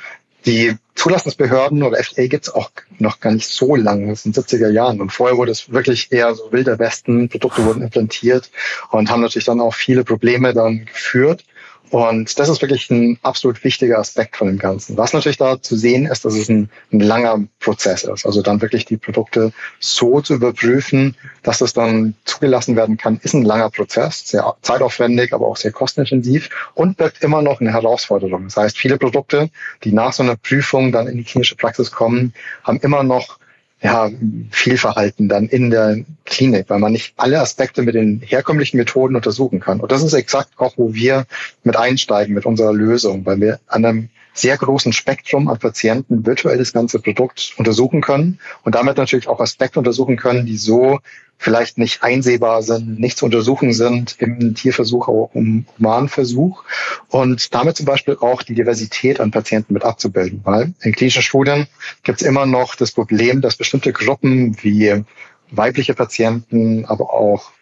die 0.46 0.76
Zulassungsbehörden 0.94 1.82
oder 1.82 1.98
FDA 1.98 2.28
gibt 2.28 2.44
es 2.46 2.54
auch 2.54 2.70
noch 2.98 3.18
gar 3.18 3.32
nicht 3.32 3.48
so 3.48 3.74
lange, 3.74 4.10
das 4.10 4.22
sind 4.22 4.36
70er 4.36 4.70
Jahren. 4.70 5.00
Und 5.00 5.10
vorher 5.10 5.36
wurde 5.36 5.50
es 5.50 5.72
wirklich 5.72 6.12
eher 6.12 6.32
so 6.36 6.52
wilder 6.52 6.78
Westen, 6.78 7.28
Produkte 7.28 7.64
wurden 7.64 7.82
implantiert 7.82 8.50
und 8.90 9.10
haben 9.10 9.22
natürlich 9.22 9.46
dann 9.46 9.60
auch 9.60 9.74
viele 9.74 10.04
Probleme 10.04 10.54
dann 10.54 10.86
geführt. 10.86 11.44
Und 11.90 12.38
das 12.38 12.48
ist 12.48 12.60
wirklich 12.60 12.90
ein 12.90 13.18
absolut 13.22 13.62
wichtiger 13.64 13.98
Aspekt 13.98 14.36
von 14.36 14.48
dem 14.48 14.58
Ganzen. 14.58 14.96
Was 14.96 15.12
natürlich 15.12 15.38
da 15.38 15.60
zu 15.60 15.76
sehen 15.76 16.06
ist, 16.06 16.24
dass 16.24 16.34
es 16.34 16.48
ein, 16.48 16.68
ein, 16.92 17.00
langer 17.00 17.44
Prozess 17.60 18.04
ist. 18.04 18.26
Also 18.26 18.42
dann 18.42 18.60
wirklich 18.60 18.84
die 18.84 18.96
Produkte 18.96 19.52
so 19.80 20.20
zu 20.20 20.34
überprüfen, 20.34 21.16
dass 21.42 21.60
es 21.60 21.72
dann 21.72 22.14
zugelassen 22.24 22.76
werden 22.76 22.96
kann, 22.96 23.18
ist 23.22 23.34
ein 23.34 23.44
langer 23.44 23.70
Prozess, 23.70 24.28
sehr 24.28 24.54
zeitaufwendig, 24.62 25.32
aber 25.32 25.46
auch 25.46 25.56
sehr 25.56 25.72
kostenintensiv 25.72 26.50
und 26.74 26.96
birgt 26.96 27.22
immer 27.22 27.42
noch 27.42 27.60
eine 27.60 27.72
Herausforderung. 27.72 28.44
Das 28.44 28.56
heißt, 28.56 28.76
viele 28.76 28.98
Produkte, 28.98 29.50
die 29.84 29.92
nach 29.92 30.12
so 30.12 30.22
einer 30.22 30.36
Prüfung 30.36 30.92
dann 30.92 31.06
in 31.06 31.16
die 31.16 31.24
klinische 31.24 31.56
Praxis 31.56 31.90
kommen, 31.90 32.34
haben 32.64 32.80
immer 32.80 33.02
noch 33.02 33.37
ja, 33.80 34.10
Fehlverhalten 34.50 35.28
dann 35.28 35.48
in 35.48 35.70
der 35.70 36.04
Klinik, 36.24 36.68
weil 36.68 36.80
man 36.80 36.92
nicht 36.92 37.14
alle 37.16 37.40
Aspekte 37.40 37.82
mit 37.82 37.94
den 37.94 38.20
herkömmlichen 38.24 38.76
Methoden 38.76 39.14
untersuchen 39.14 39.60
kann. 39.60 39.80
Und 39.80 39.92
das 39.92 40.02
ist 40.02 40.14
exakt 40.14 40.50
auch, 40.58 40.74
wo 40.76 40.94
wir 40.94 41.26
mit 41.62 41.76
einsteigen 41.76 42.34
mit 42.34 42.44
unserer 42.44 42.72
Lösung, 42.72 43.24
weil 43.24 43.40
wir 43.40 43.60
an 43.68 43.84
einem 43.84 44.08
sehr 44.40 44.56
großen 44.56 44.92
Spektrum 44.92 45.48
an 45.48 45.58
Patienten 45.58 46.24
virtuell 46.26 46.58
das 46.58 46.72
ganze 46.72 47.00
Produkt 47.00 47.54
untersuchen 47.56 48.00
können 48.00 48.38
und 48.62 48.74
damit 48.74 48.96
natürlich 48.96 49.28
auch 49.28 49.40
Aspekte 49.40 49.78
untersuchen 49.78 50.16
können, 50.16 50.46
die 50.46 50.56
so 50.56 51.00
vielleicht 51.38 51.78
nicht 51.78 52.02
einsehbar 52.02 52.62
sind, 52.62 52.98
nicht 52.98 53.16
zu 53.16 53.24
untersuchen 53.24 53.72
sind 53.72 54.16
im 54.18 54.54
Tierversuch, 54.54 55.08
auch 55.08 55.30
im 55.34 55.66
Humanversuch. 55.78 56.64
Und 57.08 57.54
damit 57.54 57.76
zum 57.76 57.86
Beispiel 57.86 58.16
auch 58.20 58.42
die 58.42 58.54
Diversität 58.54 59.20
an 59.20 59.30
Patienten 59.30 59.74
mit 59.74 59.84
abzubilden, 59.84 60.40
weil 60.44 60.74
in 60.82 60.92
klinischen 60.92 61.22
Studien 61.22 61.66
gibt 62.02 62.20
es 62.20 62.26
immer 62.26 62.44
noch 62.44 62.74
das 62.74 62.92
Problem, 62.92 63.40
dass 63.40 63.56
bestimmte 63.56 63.92
Gruppen 63.92 64.56
wie 64.62 65.04
weibliche 65.50 65.94
Patienten, 65.94 66.84
aber 66.84 67.12
auch 67.12 67.52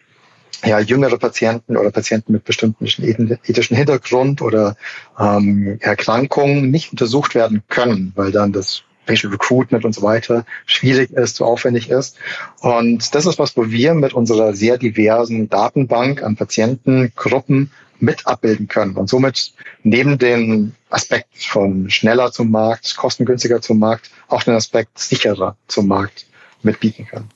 ja, 0.65 0.79
jüngere 0.79 1.17
Patienten 1.17 1.77
oder 1.77 1.91
Patienten 1.91 2.33
mit 2.33 2.43
bestimmten 2.43 2.85
ethischen 2.85 3.77
Hintergrund 3.77 4.41
oder 4.41 4.75
ähm, 5.19 5.77
Erkrankungen 5.81 6.71
nicht 6.71 6.91
untersucht 6.91 7.35
werden 7.35 7.63
können, 7.69 8.11
weil 8.15 8.31
dann 8.31 8.53
das 8.53 8.83
Patient 9.05 9.33
Recruitment 9.33 9.85
und 9.85 9.93
so 9.93 10.01
weiter 10.01 10.45
schwierig 10.65 11.11
ist, 11.11 11.37
zu 11.37 11.45
aufwendig 11.45 11.89
ist. 11.89 12.17
Und 12.59 13.15
das 13.15 13.25
ist 13.25 13.39
was, 13.39 13.55
wo 13.57 13.69
wir 13.69 13.93
mit 13.93 14.13
unserer 14.13 14.53
sehr 14.53 14.77
diversen 14.77 15.49
Datenbank 15.49 16.21
an 16.21 16.35
Patientengruppen 16.35 17.71
mit 17.99 18.27
abbilden 18.27 18.67
können 18.67 18.95
und 18.95 19.09
somit 19.09 19.53
neben 19.81 20.19
dem 20.19 20.73
Aspekt 20.91 21.43
von 21.43 21.89
schneller 21.89 22.31
zum 22.31 22.51
Markt, 22.51 22.95
kostengünstiger 22.95 23.59
zum 23.59 23.79
Markt, 23.79 24.11
auch 24.27 24.43
den 24.43 24.53
Aspekt 24.53 24.99
sicherer 24.99 25.55
zum 25.67 25.87
Markt 25.87 26.27
mitbieten 26.61 27.07
können. 27.07 27.29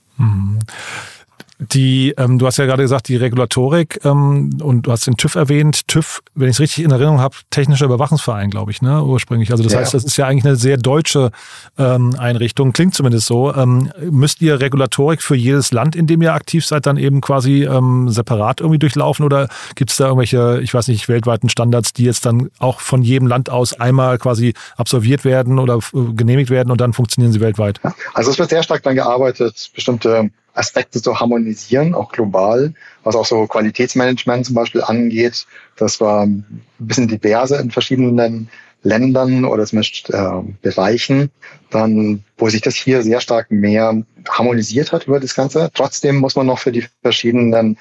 Die, 1.61 2.15
ähm, 2.17 2.39
du 2.39 2.47
hast 2.47 2.57
ja 2.57 2.65
gerade 2.65 2.81
gesagt, 2.81 3.07
die 3.07 3.15
Regulatorik 3.15 3.99
ähm, 4.03 4.49
und 4.63 4.87
du 4.87 4.91
hast 4.91 5.05
den 5.05 5.15
TÜV 5.15 5.35
erwähnt. 5.35 5.87
TÜV, 5.87 6.21
wenn 6.33 6.49
ich 6.49 6.55
es 6.55 6.59
richtig 6.59 6.83
in 6.83 6.89
Erinnerung 6.89 7.19
habe, 7.19 7.35
Technischer 7.51 7.85
Überwachungsverein, 7.85 8.49
glaube 8.49 8.71
ich, 8.71 8.81
ne, 8.81 9.03
ursprünglich. 9.03 9.51
Also 9.51 9.63
das 9.63 9.73
ja. 9.73 9.79
heißt, 9.79 9.93
das 9.93 10.03
ist 10.03 10.17
ja 10.17 10.25
eigentlich 10.25 10.45
eine 10.45 10.55
sehr 10.55 10.77
deutsche 10.77 11.29
ähm, 11.77 12.15
Einrichtung, 12.17 12.73
klingt 12.73 12.95
zumindest 12.95 13.27
so. 13.27 13.53
Ähm, 13.53 13.91
müsst 14.09 14.41
ihr 14.41 14.59
Regulatorik 14.59 15.21
für 15.21 15.35
jedes 15.35 15.71
Land, 15.71 15.95
in 15.95 16.07
dem 16.07 16.23
ihr 16.23 16.33
aktiv 16.33 16.65
seid, 16.65 16.87
dann 16.87 16.97
eben 16.97 17.21
quasi 17.21 17.63
ähm, 17.65 18.09
separat 18.09 18.59
irgendwie 18.59 18.79
durchlaufen 18.79 19.23
oder 19.23 19.47
gibt 19.75 19.91
es 19.91 19.97
da 19.97 20.05
irgendwelche, 20.05 20.61
ich 20.63 20.73
weiß 20.73 20.87
nicht, 20.87 21.09
weltweiten 21.09 21.47
Standards, 21.47 21.93
die 21.93 22.05
jetzt 22.05 22.25
dann 22.25 22.49
auch 22.57 22.79
von 22.79 23.03
jedem 23.03 23.27
Land 23.27 23.51
aus 23.51 23.79
einmal 23.79 24.17
quasi 24.17 24.55
absolviert 24.77 25.25
werden 25.25 25.59
oder 25.59 25.77
äh, 25.77 26.13
genehmigt 26.15 26.49
werden 26.49 26.71
und 26.71 26.81
dann 26.81 26.93
funktionieren 26.93 27.31
sie 27.31 27.39
weltweit? 27.39 27.79
Also 28.15 28.31
es 28.31 28.39
wird 28.39 28.49
sehr 28.49 28.63
stark 28.63 28.81
daran 28.81 28.95
gearbeitet, 28.95 29.69
bestimmte 29.75 30.31
Aspekte 30.53 31.01
zu 31.01 31.19
harmonisieren, 31.19 31.95
auch 31.95 32.11
global, 32.11 32.73
was 33.03 33.15
auch 33.15 33.25
so 33.25 33.47
Qualitätsmanagement 33.47 34.45
zum 34.45 34.55
Beispiel 34.55 34.81
angeht. 34.81 35.45
Das 35.77 36.01
war 36.01 36.25
ein 36.25 36.63
bisschen 36.79 37.07
diverser 37.07 37.59
in 37.59 37.71
verschiedenen 37.71 38.49
Ländern 38.83 39.45
oder 39.45 39.65
zumindest 39.65 40.09
äh, 40.09 40.41
Bereichen, 40.61 41.29
dann, 41.69 42.23
wo 42.37 42.49
sich 42.49 42.61
das 42.61 42.75
hier 42.75 43.03
sehr 43.03 43.21
stark 43.21 43.51
mehr 43.51 44.03
harmonisiert 44.27 44.91
hat 44.91 45.07
über 45.07 45.19
das 45.19 45.35
Ganze. 45.35 45.69
Trotzdem 45.73 46.17
muss 46.17 46.35
man 46.35 46.47
noch 46.47 46.59
für 46.59 46.71
die 46.71 46.85
verschiedenen 47.01 47.77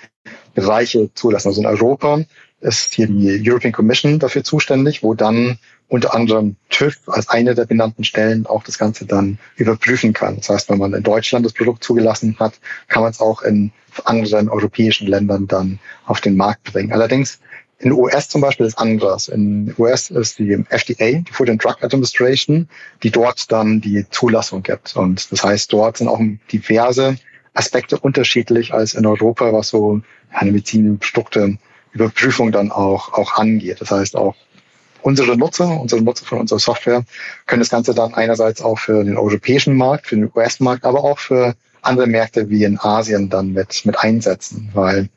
Bereiche 0.55 1.13
zulassen. 1.15 1.49
Also 1.49 1.63
in 1.63 1.67
Europa 1.67 2.21
ist 2.61 2.95
hier 2.95 3.07
die 3.07 3.41
European 3.49 3.73
Commission 3.73 4.19
dafür 4.19 4.45
zuständig, 4.45 5.03
wo 5.03 5.15
dann 5.15 5.59
unter 5.91 6.15
anderem 6.15 6.57
TÜV 6.71 6.97
als 7.09 7.29
eine 7.29 7.55
der 7.55 7.67
benannten 7.67 8.05
Stellen 8.05 8.47
auch 8.47 8.63
das 8.63 8.79
Ganze 8.79 9.07
dann 9.07 9.39
überprüfen 9.57 10.13
kann. 10.13 10.37
Das 10.37 10.49
heißt, 10.49 10.71
wenn 10.71 10.79
man 10.79 10.95
in 10.95 11.03
Deutschland 11.03 11.45
das 11.45 11.53
Produkt 11.53 11.83
zugelassen 11.83 12.37
hat, 12.39 12.55
kann 12.89 13.03
man 13.03 13.11
es 13.11 13.21
auch 13.21 13.43
in 13.43 13.73
anderen 14.05 14.49
europäischen 14.49 15.09
Ländern 15.09 15.49
dann 15.49 15.81
auf 16.07 16.21
den 16.21 16.37
Markt 16.37 16.73
bringen. 16.73 16.93
Allerdings 16.93 17.41
in 17.81 17.91
den 17.91 17.99
US 17.99 18.29
zum 18.29 18.41
Beispiel 18.41 18.67
ist 18.67 18.79
anders. 18.79 19.29
In 19.29 19.67
den 19.67 19.75
US 19.79 20.11
ist 20.11 20.39
die 20.39 20.53
FDA, 20.69 21.23
die 21.23 21.33
Food 21.33 21.51
and 21.51 21.65
Drug 21.65 21.83
Administration, 21.83 22.69
die 23.03 23.11
dort 23.11 23.51
dann 23.51 23.81
die 23.81 24.07
Zulassung 24.11 24.63
gibt. 24.63 24.95
Und 24.95 25.33
das 25.33 25.43
heißt, 25.43 25.73
dort 25.73 25.97
sind 25.97 26.07
auch 26.07 26.21
diverse 26.53 27.17
Aspekte 27.53 27.99
unterschiedlich 27.99 28.73
als 28.73 28.95
in 28.95 29.07
Europa, 29.07 29.53
was 29.53 29.71
so 29.71 30.03
eine 30.31 30.53
Medizinprodukte 30.53 31.59
Überprüfung 31.93 32.53
dann 32.53 32.71
auch, 32.71 33.13
auch 33.13 33.35
angeht. 33.35 33.81
Das 33.81 33.91
heißt 33.91 34.15
auch 34.15 34.37
unsere 35.03 35.37
Nutzer, 35.37 35.81
unsere 35.81 36.03
Nutzer 36.03 36.25
von 36.25 36.39
unserer 36.39 36.59
Software 36.59 37.05
können 37.47 37.61
das 37.61 37.71
Ganze 37.71 37.95
dann 37.95 38.15
einerseits 38.15 38.63
auch 38.63 38.79
für 38.79 39.05
den 39.05 39.17
europäischen 39.17 39.77
Markt, 39.77 40.07
für 40.07 40.17
den 40.17 40.31
US-Markt, 40.35 40.85
aber 40.85 41.05
auch 41.05 41.19
für 41.19 41.55
andere 41.83 42.07
Märkte 42.07 42.51
wie 42.51 42.65
in 42.65 42.79
Asien 42.79 43.31
dann 43.31 43.53
mit, 43.53 43.85
mit 43.87 43.99
einsetzen, 43.99 44.71
weil 44.75 45.09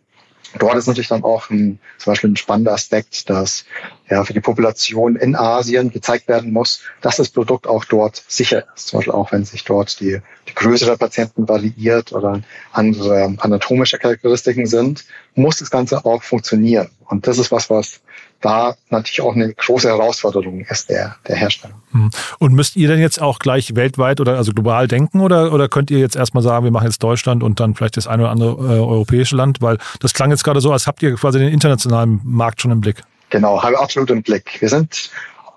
dort 0.60 0.76
ist 0.76 0.88
natürlich 0.88 1.08
dann 1.08 1.24
auch 1.24 1.50
ein, 1.50 1.80
zum 1.98 2.12
Beispiel 2.12 2.32
ein 2.32 2.36
spannender 2.38 2.74
Aspekt, 2.74 3.30
dass 3.30 3.66
ja 4.10 4.24
für 4.24 4.34
die 4.34 4.40
Population 4.40 5.16
in 5.16 5.36
Asien 5.36 5.92
gezeigt 5.92 6.28
werden 6.28 6.52
muss, 6.52 6.82
dass 7.02 7.18
das 7.18 7.30
Produkt 7.30 7.68
auch 7.68 7.86
dort 7.86 8.24
sicher 8.28 8.66
ist. 8.76 8.88
Zum 8.88 9.00
Beispiel 9.00 9.14
auch 9.14 9.32
wenn 9.32 9.46
sich 9.46 9.64
dort 9.64 10.00
die, 10.00 10.20
die 10.48 10.56
Größe 10.56 10.86
der 10.86 10.98
Patienten 10.98 11.48
variiert 11.48 12.14
oder 12.14 12.42
andere 12.72 13.34
anatomische 13.38 13.98
Charakteristiken 13.98 14.66
sind, 14.66 15.06
muss 15.36 15.58
das 15.58 15.72
Ganze 15.72 16.06
auch 16.06 16.24
funktionieren. 16.24 16.90
Und 17.06 17.28
das 17.28 17.38
ist 17.38 17.52
was, 17.52 17.70
was 17.70 18.02
da 18.44 18.76
natürlich 18.90 19.22
auch 19.22 19.34
eine 19.34 19.54
große 19.54 19.88
Herausforderung 19.88 20.62
ist 20.62 20.90
der, 20.90 21.16
der 21.28 21.36
Hersteller. 21.36 21.74
Hm. 21.92 22.12
Und 22.40 22.54
müsst 22.54 22.76
ihr 22.76 22.88
denn 22.88 23.00
jetzt 23.00 23.22
auch 23.22 23.40
gleich 23.40 23.76
weltweit 23.76 24.20
oder 24.20 24.38
also 24.38 24.52
global 24.52 24.88
denken 24.88 25.22
oder, 25.22 25.54
oder 25.54 25.70
könnt 25.70 25.90
ihr 25.90 26.00
jetzt 26.00 26.16
erstmal 26.16 26.44
sagen, 26.44 26.66
wir 26.66 26.72
machen 26.72 26.86
jetzt 26.86 27.02
Deutschland 27.02 27.42
und 27.42 27.60
dann 27.60 27.74
vielleicht 27.74 27.98
das 27.98 28.06
eine 28.06 28.24
oder 28.24 28.32
andere 28.32 28.76
äh, 28.76 28.80
europäische 28.80 29.36
Land? 29.36 29.62
Weil 29.62 29.78
das 30.02 30.14
klang 30.14 30.30
jetzt 30.30 30.44
gerade 30.44 30.62
so, 30.62 30.72
als 30.72 30.88
habt 30.88 31.02
ihr 31.02 31.16
quasi 31.16 31.40
den 31.40 31.50
internationalen 31.50 32.20
Markt 32.24 32.62
schon 32.62 32.72
im 32.72 32.82
Blick. 32.82 33.02
Genau, 33.30 33.64
habe 33.64 33.80
absolut 33.80 34.12
im 34.12 34.22
Blick. 34.22 34.58
Wir 34.60 34.70
sind 34.70 35.10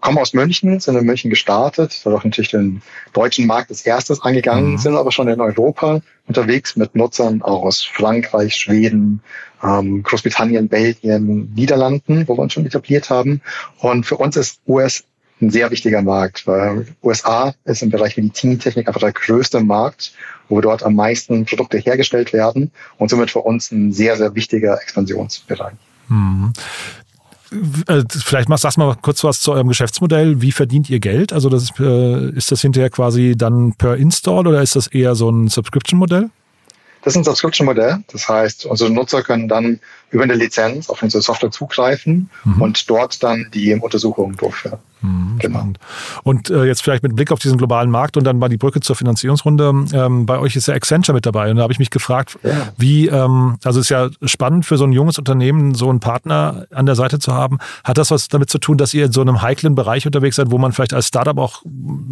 kommen 0.06 0.18
aus 0.18 0.34
München, 0.34 0.78
sind 0.78 0.96
in 0.96 1.04
München 1.04 1.30
gestartet, 1.30 2.00
dadurch 2.04 2.22
natürlich 2.22 2.52
den 2.52 2.80
deutschen 3.12 3.44
Markt 3.44 3.70
als 3.70 3.84
erstes 3.84 4.22
angegangen, 4.22 4.72
mhm. 4.72 4.78
sind 4.78 4.94
aber 4.94 5.10
schon 5.10 5.26
in 5.26 5.40
Europa 5.40 6.00
unterwegs 6.28 6.76
mit 6.76 6.94
Nutzern 6.94 7.42
auch 7.42 7.64
aus 7.64 7.82
Frankreich, 7.82 8.54
Schweden, 8.54 9.20
ähm, 9.64 10.04
Großbritannien, 10.04 10.68
Belgien, 10.68 11.52
Niederlanden, 11.56 12.28
wo 12.28 12.36
wir 12.36 12.42
uns 12.42 12.52
schon 12.52 12.64
etabliert 12.64 13.10
haben. 13.10 13.40
Und 13.78 14.06
für 14.06 14.16
uns 14.16 14.36
ist 14.36 14.60
US 14.68 15.02
ein 15.40 15.50
sehr 15.50 15.72
wichtiger 15.72 16.02
Markt, 16.02 16.46
weil 16.46 16.86
USA 17.02 17.52
ist 17.64 17.82
im 17.82 17.90
Bereich 17.90 18.16
Medizintechnik 18.16 18.86
einfach 18.86 19.00
der 19.00 19.12
größte 19.12 19.58
Markt, 19.58 20.12
wo 20.48 20.60
dort 20.60 20.84
am 20.84 20.94
meisten 20.94 21.46
Produkte 21.46 21.78
hergestellt 21.78 22.32
werden 22.32 22.70
und 22.96 23.10
somit 23.10 23.32
für 23.32 23.40
uns 23.40 23.72
ein 23.72 23.92
sehr, 23.92 24.16
sehr 24.16 24.36
wichtiger 24.36 24.80
Expansionsbereich. 24.80 25.74
Äh, 27.86 28.02
vielleicht 28.08 28.48
machst, 28.48 28.62
sagst 28.62 28.78
mal 28.78 28.96
kurz 29.00 29.22
was 29.22 29.40
zu 29.40 29.52
eurem 29.52 29.68
Geschäftsmodell. 29.68 30.42
Wie 30.42 30.52
verdient 30.52 30.90
ihr 30.90 31.00
Geld? 31.00 31.32
Also 31.32 31.48
das 31.48 31.64
ist, 31.64 31.80
äh, 31.80 32.30
ist 32.30 32.50
das 32.50 32.60
hinterher 32.60 32.90
quasi 32.90 33.34
dann 33.36 33.74
per 33.74 33.96
Install 33.96 34.46
oder 34.46 34.62
ist 34.62 34.76
das 34.76 34.86
eher 34.88 35.14
so 35.14 35.30
ein 35.30 35.48
Subscription-Modell? 35.48 36.30
Das 37.06 37.14
ist 37.14 37.18
ein 37.18 37.24
Subscription-Modell. 37.24 37.98
Das 38.10 38.28
heißt, 38.28 38.66
unsere 38.66 38.90
Nutzer 38.90 39.22
können 39.22 39.46
dann 39.46 39.78
über 40.10 40.24
eine 40.24 40.34
Lizenz 40.34 40.90
auf 40.90 41.04
unsere 41.04 41.22
Software 41.22 41.52
zugreifen 41.52 42.28
mhm. 42.42 42.60
und 42.60 42.90
dort 42.90 43.22
dann 43.22 43.46
die 43.54 43.72
Untersuchungen 43.74 44.36
durchführen. 44.36 44.80
Mhm, 45.02 45.38
genau. 45.38 45.58
Spannend. 45.58 45.78
Und 46.24 46.50
äh, 46.50 46.64
jetzt 46.64 46.82
vielleicht 46.82 47.04
mit 47.04 47.14
Blick 47.14 47.30
auf 47.30 47.38
diesen 47.38 47.58
globalen 47.58 47.92
Markt 47.92 48.16
und 48.16 48.24
dann 48.24 48.40
mal 48.40 48.48
die 48.48 48.56
Brücke 48.56 48.80
zur 48.80 48.96
Finanzierungsrunde. 48.96 49.86
Ähm, 49.92 50.26
bei 50.26 50.40
euch 50.40 50.56
ist 50.56 50.66
ja 50.66 50.74
Accenture 50.74 51.14
mit 51.14 51.26
dabei 51.26 51.48
und 51.48 51.58
da 51.58 51.62
habe 51.62 51.72
ich 51.72 51.78
mich 51.78 51.90
gefragt, 51.90 52.40
ja. 52.42 52.72
wie, 52.76 53.06
ähm, 53.06 53.56
also 53.62 53.78
es 53.78 53.86
ist 53.86 53.90
ja 53.90 54.08
spannend 54.24 54.66
für 54.66 54.76
so 54.76 54.82
ein 54.82 54.90
junges 54.90 55.16
Unternehmen, 55.16 55.76
so 55.76 55.88
einen 55.88 56.00
Partner 56.00 56.66
an 56.72 56.86
der 56.86 56.96
Seite 56.96 57.20
zu 57.20 57.32
haben. 57.32 57.58
Hat 57.84 57.98
das 57.98 58.10
was 58.10 58.26
damit 58.26 58.50
zu 58.50 58.58
tun, 58.58 58.78
dass 58.78 58.92
ihr 58.94 59.04
in 59.04 59.12
so 59.12 59.20
einem 59.20 59.42
heiklen 59.42 59.76
Bereich 59.76 60.06
unterwegs 60.06 60.34
seid, 60.34 60.50
wo 60.50 60.58
man 60.58 60.72
vielleicht 60.72 60.92
als 60.92 61.06
Startup 61.06 61.38
auch, 61.38 61.62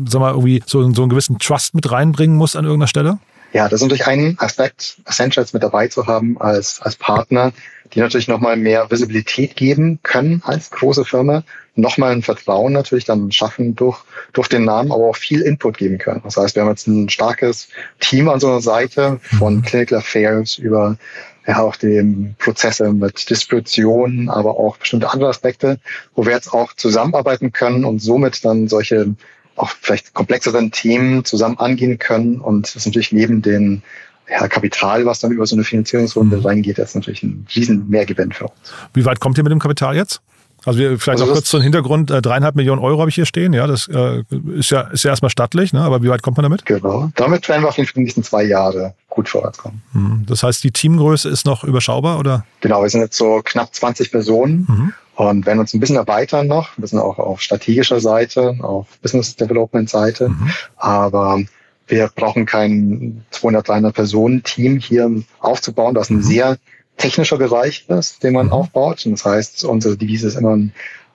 sag 0.07 0.21
mal, 0.21 0.31
irgendwie 0.31 0.63
so, 0.67 0.89
so 0.93 1.03
einen 1.03 1.11
gewissen 1.11 1.41
Trust 1.41 1.75
mit 1.75 1.91
reinbringen 1.91 2.37
muss 2.37 2.55
an 2.55 2.65
irgendeiner 2.65 2.87
Stelle? 2.87 3.19
Ja, 3.55 3.69
das 3.69 3.81
ist 3.81 3.83
natürlich 3.83 4.09
ein 4.09 4.37
Aspekt, 4.41 4.97
Essentials 5.07 5.53
mit 5.53 5.63
dabei 5.63 5.87
zu 5.87 6.09
haben 6.09 6.41
als, 6.41 6.83
als 6.83 6.97
Partner, 6.97 7.53
die 7.93 8.01
natürlich 8.01 8.27
nochmal 8.27 8.57
mehr 8.57 8.91
Visibilität 8.91 9.55
geben 9.55 10.01
können 10.03 10.43
als 10.45 10.73
große 10.73 11.05
Firma, 11.05 11.45
nochmal 11.77 12.11
ein 12.11 12.23
Vertrauen 12.23 12.73
natürlich 12.73 13.05
dann 13.05 13.31
schaffen 13.31 13.77
durch, 13.77 13.99
durch 14.33 14.49
den 14.49 14.65
Namen, 14.65 14.91
aber 14.91 15.05
auch 15.05 15.17
viel 15.17 15.41
Input 15.41 15.79
geben 15.79 15.99
können. 15.99 16.21
Das 16.25 16.37
heißt, 16.37 16.57
wir 16.57 16.63
haben 16.63 16.71
jetzt 16.71 16.89
ein 16.89 17.09
starkes 17.09 17.69
Team 18.01 18.29
an 18.29 18.41
so 18.41 18.49
einer 18.49 18.61
Seite 18.61 19.21
von 19.39 19.59
mhm. 19.59 19.63
Clinical 19.63 19.99
Affairs 19.99 20.59
über 20.59 20.97
ja 21.47 21.61
auch 21.61 21.77
die 21.77 22.35
Prozesse 22.39 22.93
mit 22.93 23.31
Distribution, 23.31 24.31
aber 24.31 24.59
auch 24.59 24.79
bestimmte 24.79 25.13
andere 25.13 25.29
Aspekte, 25.29 25.79
wo 26.17 26.25
wir 26.25 26.33
jetzt 26.33 26.53
auch 26.53 26.73
zusammenarbeiten 26.73 27.53
können 27.53 27.85
und 27.85 28.01
somit 28.01 28.45
dann 28.45 28.67
solche 28.67 29.15
auch 29.57 29.71
vielleicht 29.81 30.15
komplexeren 30.15 30.71
Themen 30.71 31.25
zusammen 31.25 31.59
angehen 31.59 31.99
können. 31.99 32.41
Und 32.41 32.67
das 32.67 32.77
ist 32.77 32.87
natürlich 32.87 33.13
neben 33.13 33.43
den 33.43 33.83
ja, 34.29 34.49
Kapital, 34.49 35.05
was 35.07 35.21
dann 35.21 35.33
über 35.33 35.47
so 35.47 35.55
eine 35.57 35.65
Finanzierungsrunde 35.65 36.39
mhm. 36.39 36.47
reingeht, 36.47 36.79
jetzt 36.79 36.95
natürlich 36.95 37.23
ein 37.23 37.47
riesen 37.55 37.89
Mehrgewinn 37.89 38.33
für 38.33 38.45
uns. 38.45 38.73
Wie 38.95 39.05
weit 39.05 39.21
kommt 39.21 39.39
ihr 39.39 39.45
mit 39.45 39.53
dem 39.53 39.59
Kapital 39.59 39.97
jetzt? 39.97 40.21
Also 40.65 40.79
wir, 40.79 40.99
vielleicht 40.99 41.21
also 41.21 41.27
noch 41.27 41.33
kurz 41.35 41.51
zum 41.51 41.61
Hintergrund, 41.61 42.11
äh, 42.11 42.23
dreieinhalb 42.23 42.55
Millionen 42.55 42.81
Euro 42.81 43.01
habe 43.01 43.11
ich 43.11 43.15
hier 43.15 43.27
stehen, 43.27 43.53
ja, 43.53 43.67
das 43.67 43.87
äh, 43.89 44.23
ist 44.57 44.71
ja 44.71 44.83
ist 44.83 45.05
ja 45.05 45.11
erstmal 45.11 45.31
stattlich, 45.31 45.75
ne? 45.75 45.83
aber 45.83 46.03
wie 46.03 46.09
weit 46.09 46.23
kommt 46.23 46.39
man 46.39 46.45
damit? 46.45 46.65
Genau, 46.65 47.11
damit 47.17 47.47
werden 47.49 47.63
wir 47.63 47.69
auf 47.69 47.77
jeden 47.77 47.87
Fall 47.87 47.95
die 47.95 48.05
nächsten 48.05 48.23
zwei 48.23 48.45
Jahre 48.45 48.95
gut 49.11 49.29
vorwärtskommen. 49.29 49.83
Mhm. 49.93 50.25
Das 50.27 50.43
heißt, 50.43 50.65
die 50.65 50.71
Teamgröße 50.71 51.29
ist 51.29 51.45
noch 51.45 51.65
überschaubar, 51.65 52.19
oder? 52.19 52.47
Genau, 52.61 52.83
wir 52.83 52.89
sind 52.89 53.03
jetzt 53.03 53.19
so 53.19 53.43
knapp 53.45 53.75
20 53.75 54.11
Personen 54.11 54.67
mhm. 54.67 54.93
Und 55.17 55.47
werden 55.47 55.61
uns 55.61 55.73
ein 55.73 55.81
bisschen 55.81 55.97
erweitern 55.97 56.49
noch, 56.49 56.71
wir 56.77 56.89
sind 56.89 56.99
auch 56.99 57.19
auf 57.19 57.41
strategischer 57.41 58.01
Seite, 58.01 58.57
auf 58.61 58.87
Business 59.01 59.37
Development 59.37 59.89
Seite, 59.89 60.31
mhm. 60.31 60.51
aber 60.77 61.41
wir 61.87 62.11
brauchen 62.15 62.47
kein 62.47 63.25
200, 63.31 63.69
300 63.69 63.95
Personen 63.95 64.43
Team 64.43 64.79
hier 64.79 65.11
aufzubauen, 65.39 65.95
das 65.95 66.11
ein 66.11 66.17
mhm. 66.17 66.23
sehr 66.23 66.59
technischer 66.97 67.39
Bereich 67.39 67.87
ist, 67.89 68.23
den 68.23 68.35
man 68.35 68.47
mhm. 68.47 68.53
aufbaut. 68.53 69.05
Und 69.07 69.13
das 69.13 69.25
heißt, 69.25 69.65
unsere 69.65 69.97
Devise 69.97 70.29
ist 70.29 70.37
immer 70.37 70.57
ein, 70.57 70.73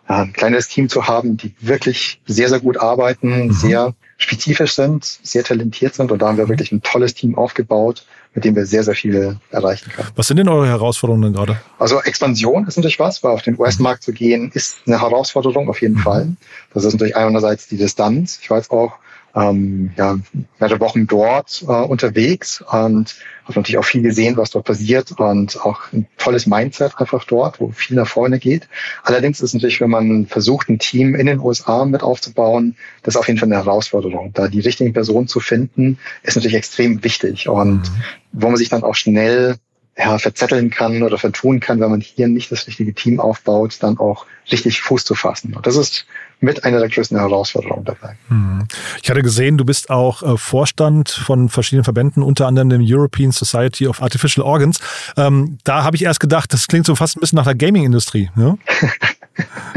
ein 0.07 0.33
kleines 0.33 0.67
Team 0.67 0.89
zu 0.89 1.07
haben, 1.07 1.37
die 1.37 1.53
wirklich 1.59 2.21
sehr, 2.25 2.49
sehr 2.49 2.59
gut 2.59 2.77
arbeiten, 2.77 3.47
mhm. 3.47 3.51
sehr 3.51 3.95
spezifisch 4.19 4.73
sind, 4.73 5.03
sehr 5.23 5.43
talentiert 5.43 5.95
sind. 5.95 6.11
Und 6.11 6.21
da 6.21 6.27
haben 6.27 6.37
wir 6.37 6.47
wirklich 6.47 6.71
ein 6.71 6.83
tolles 6.83 7.15
Team 7.15 7.35
aufgebaut, 7.35 8.05
mit 8.35 8.43
dem 8.43 8.55
wir 8.55 8.65
sehr, 8.65 8.83
sehr 8.83 8.93
viel 8.93 9.37
erreichen 9.49 9.91
können. 9.91 10.09
Was 10.15 10.27
sind 10.27 10.37
denn 10.37 10.49
eure 10.49 10.67
Herausforderungen 10.67 11.33
gerade? 11.33 11.59
Also 11.79 12.01
Expansion 12.01 12.67
ist 12.67 12.77
natürlich 12.77 12.99
was, 12.99 13.23
weil 13.23 13.31
auf 13.31 13.41
den 13.41 13.57
US-Markt 13.57 14.03
zu 14.03 14.13
gehen, 14.13 14.51
ist 14.53 14.77
eine 14.85 15.01
Herausforderung 15.01 15.69
auf 15.69 15.81
jeden 15.81 15.95
mhm. 15.95 15.99
Fall. 15.99 16.27
Das 16.73 16.83
ist 16.83 16.93
natürlich 16.93 17.15
einerseits 17.15 17.67
die 17.67 17.77
Distanz. 17.77 18.39
Ich 18.41 18.51
weiß 18.51 18.69
auch, 18.69 18.93
ähm, 19.35 19.91
ja, 19.97 20.17
mehrere 20.59 20.79
Wochen 20.79 21.07
dort 21.07 21.63
äh, 21.63 21.71
unterwegs 21.71 22.61
und 22.61 23.15
habe 23.43 23.59
natürlich 23.59 23.77
auch 23.77 23.85
viel 23.85 24.01
gesehen, 24.01 24.37
was 24.37 24.51
dort 24.51 24.65
passiert 24.65 25.11
und 25.19 25.59
auch 25.61 25.91
ein 25.91 26.07
tolles 26.17 26.45
Mindset 26.45 26.99
einfach 26.99 27.23
dort, 27.25 27.59
wo 27.59 27.69
viel 27.69 27.95
nach 27.95 28.07
vorne 28.07 28.39
geht. 28.39 28.67
Allerdings 29.03 29.41
ist 29.41 29.53
natürlich, 29.53 29.81
wenn 29.81 29.89
man 29.89 30.27
versucht, 30.27 30.69
ein 30.69 30.79
Team 30.79 31.15
in 31.15 31.25
den 31.25 31.39
USA 31.39 31.85
mit 31.85 32.03
aufzubauen, 32.03 32.75
das 33.03 33.15
ist 33.15 33.19
auf 33.19 33.27
jeden 33.27 33.39
Fall 33.39 33.47
eine 33.47 33.57
Herausforderung. 33.63 34.31
Da 34.33 34.47
die 34.47 34.59
richtigen 34.59 34.93
Personen 34.93 35.27
zu 35.27 35.39
finden, 35.39 35.97
ist 36.23 36.35
natürlich 36.35 36.57
extrem 36.57 37.03
wichtig 37.03 37.47
und 37.47 37.81
mhm. 37.81 38.03
wo 38.33 38.47
man 38.47 38.57
sich 38.57 38.69
dann 38.69 38.83
auch 38.83 38.95
schnell 38.95 39.57
ja, 39.99 40.17
verzetteln 40.17 40.69
kann 40.69 41.03
oder 41.03 41.17
vertun 41.17 41.59
kann, 41.59 41.81
wenn 41.81 41.91
man 41.91 41.99
hier 41.99 42.29
nicht 42.29 42.51
das 42.51 42.65
richtige 42.67 42.93
Team 42.93 43.19
aufbaut, 43.19 43.77
dann 43.81 43.97
auch 43.97 44.25
richtig 44.49 44.79
Fuß 44.81 45.03
zu 45.03 45.13
fassen. 45.13 45.53
Und 45.53 45.67
das 45.67 45.75
ist 45.75 46.05
mit 46.39 46.63
einer 46.63 46.79
der 46.79 46.87
größten 46.87 47.19
Herausforderungen 47.19 47.83
dabei. 47.83 48.15
Hm. 48.29 48.65
Ich 49.03 49.09
hatte 49.09 49.21
gesehen, 49.21 49.57
du 49.57 49.65
bist 49.65 49.89
auch 49.89 50.23
äh, 50.23 50.37
Vorstand 50.37 51.09
von 51.09 51.49
verschiedenen 51.49 51.83
Verbänden, 51.83 52.23
unter 52.23 52.47
anderem 52.47 52.69
dem 52.69 52.81
European 52.83 53.33
Society 53.33 53.87
of 53.87 54.01
Artificial 54.01 54.45
Organs. 54.45 54.79
Ähm, 55.17 55.57
da 55.65 55.83
habe 55.83 55.97
ich 55.97 56.05
erst 56.05 56.21
gedacht, 56.21 56.53
das 56.53 56.67
klingt 56.67 56.85
so 56.85 56.95
fast 56.95 57.17
ein 57.17 57.19
bisschen 57.19 57.35
nach 57.35 57.43
der 57.43 57.55
Gaming-Industrie. 57.55 58.29
Ne? 58.35 58.57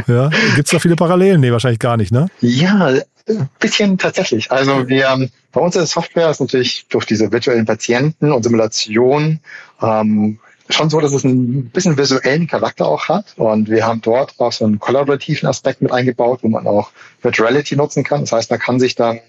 ja, 0.07 0.31
gibt 0.57 0.66
es 0.66 0.73
da 0.73 0.78
viele 0.78 0.97
Parallelen? 0.97 1.40
Nee, 1.40 1.52
wahrscheinlich 1.52 1.78
gar 1.78 1.97
nicht, 1.97 2.12
ne? 2.12 2.28
Ja, 2.40 2.95
ein 3.28 3.49
bisschen 3.59 3.99
tatsächlich. 3.99 4.50
Also 4.50 4.88
wir, 4.88 5.28
bei 5.52 5.61
uns 5.61 5.75
in 5.75 5.81
der 5.81 5.87
Software 5.87 6.31
ist 6.31 6.40
natürlich 6.40 6.87
durch 6.88 7.07
diese 7.07 7.31
virtuellen 7.31 7.66
Patienten 7.66 8.33
und 8.33 8.42
Simulation 8.42 9.40
ähm, 9.81 10.38
schon 10.69 10.90
so, 10.90 11.00
dass 11.00 11.12
es 11.12 11.25
ein 11.25 11.71
bisschen 11.71 11.97
visuellen 11.97 12.47
Charakter 12.47 12.87
auch 12.87 13.09
hat. 13.09 13.35
Und 13.37 13.69
wir 13.69 13.87
haben 13.87 14.00
dort 14.00 14.38
auch 14.38 14.52
so 14.52 14.64
einen 14.64 14.78
kollaborativen 14.78 15.49
Aspekt 15.49 15.83
mit 15.83 15.92
eingebaut, 15.92 16.40
wo 16.42 16.49
man 16.49 16.66
auch 16.66 16.90
Virtuality 17.21 17.76
nutzen 17.76 18.04
kann. 18.04 18.23
Das 18.23 18.33
heißt, 18.33 18.50
man 18.50 18.59
kann 18.59 18.81
sich 18.81 18.95
dann 18.95 19.21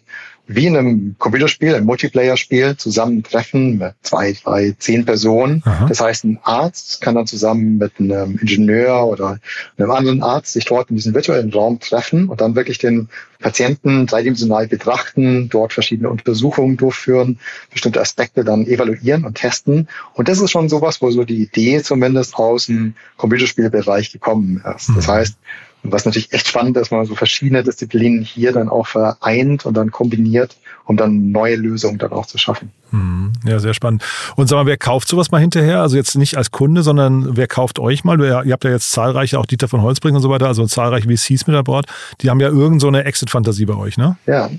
wie 0.45 0.67
in 0.67 0.75
einem 0.75 1.15
Computerspiel, 1.19 1.73
ein 1.73 1.85
Multiplayer-Spiel 1.85 2.75
zusammentreffen 2.75 3.77
mit 3.77 3.93
zwei, 4.01 4.33
drei, 4.33 4.75
zehn 4.77 5.05
Personen. 5.05 5.61
Aha. 5.65 5.85
Das 5.87 6.01
heißt, 6.01 6.25
ein 6.25 6.39
Arzt 6.43 6.99
kann 6.99 7.15
dann 7.15 7.27
zusammen 7.27 7.77
mit 7.77 7.93
einem 7.99 8.37
Ingenieur 8.37 9.07
oder 9.07 9.39
einem 9.77 9.91
anderen 9.91 10.21
Arzt 10.21 10.51
sich 10.51 10.65
dort 10.65 10.89
in 10.89 10.97
diesem 10.97 11.13
virtuellen 11.13 11.51
Raum 11.53 11.79
treffen 11.79 12.27
und 12.27 12.41
dann 12.41 12.55
wirklich 12.55 12.77
den 12.77 13.07
Patienten 13.39 14.05
dreidimensional 14.05 14.67
betrachten, 14.67 15.47
dort 15.49 15.73
verschiedene 15.73 16.09
Untersuchungen 16.09 16.75
durchführen, 16.75 17.39
bestimmte 17.71 18.01
Aspekte 18.01 18.43
dann 18.43 18.65
evaluieren 18.65 19.25
und 19.25 19.35
testen. 19.35 19.87
Und 20.13 20.27
das 20.27 20.41
ist 20.41 20.51
schon 20.51 20.67
sowas, 20.67 21.01
wo 21.01 21.09
so 21.11 21.23
die 21.23 21.41
Idee 21.41 21.81
zumindest 21.81 22.35
aus 22.35 22.65
dem 22.65 22.95
Computerspielbereich 23.17 24.11
gekommen 24.11 24.63
ist. 24.75 24.89
Das 24.95 25.07
mhm. 25.07 25.35
Heißt, 25.83 25.93
was 25.93 26.05
natürlich 26.05 26.31
echt 26.33 26.47
spannend 26.47 26.77
ist, 26.77 26.91
man 26.91 27.05
so 27.05 27.15
verschiedene 27.15 27.63
Disziplinen 27.63 28.23
hier 28.23 28.51
dann 28.51 28.69
auch 28.69 28.87
vereint 28.87 29.65
und 29.65 29.75
dann 29.75 29.91
kombiniert, 29.91 30.57
um 30.85 30.97
dann 30.97 31.31
neue 31.31 31.55
Lösungen 31.55 31.97
dann 31.97 32.11
auch 32.11 32.25
zu 32.25 32.37
schaffen. 32.37 32.71
Hm, 32.91 33.33
ja, 33.45 33.59
sehr 33.59 33.73
spannend. 33.73 34.03
Und 34.35 34.47
sag 34.47 34.57
mal, 34.57 34.65
wer 34.65 34.77
kauft 34.77 35.07
sowas 35.07 35.31
mal 35.31 35.41
hinterher? 35.41 35.81
Also 35.81 35.97
jetzt 35.97 36.15
nicht 36.15 36.37
als 36.37 36.51
Kunde, 36.51 36.83
sondern 36.83 37.35
wer 37.35 37.47
kauft 37.47 37.79
euch 37.79 38.03
mal? 38.03 38.19
Ihr 38.19 38.53
habt 38.53 38.63
ja 38.63 38.71
jetzt 38.71 38.91
zahlreiche, 38.91 39.39
auch 39.39 39.45
Dieter 39.45 39.67
von 39.67 39.81
Holzbring 39.81 40.15
und 40.15 40.21
so 40.21 40.29
weiter, 40.29 40.47
also 40.47 40.65
zahlreiche 40.65 41.09
VCs 41.09 41.47
mit 41.47 41.55
an 41.55 41.63
Bord. 41.63 41.85
Die 42.21 42.29
haben 42.29 42.39
ja 42.39 42.49
irgend 42.49 42.81
so 42.81 42.87
eine 42.87 43.03
Exit-Fantasie 43.05 43.65
bei 43.65 43.75
euch, 43.75 43.97
ne? 43.97 44.17
Ja, 44.25 44.49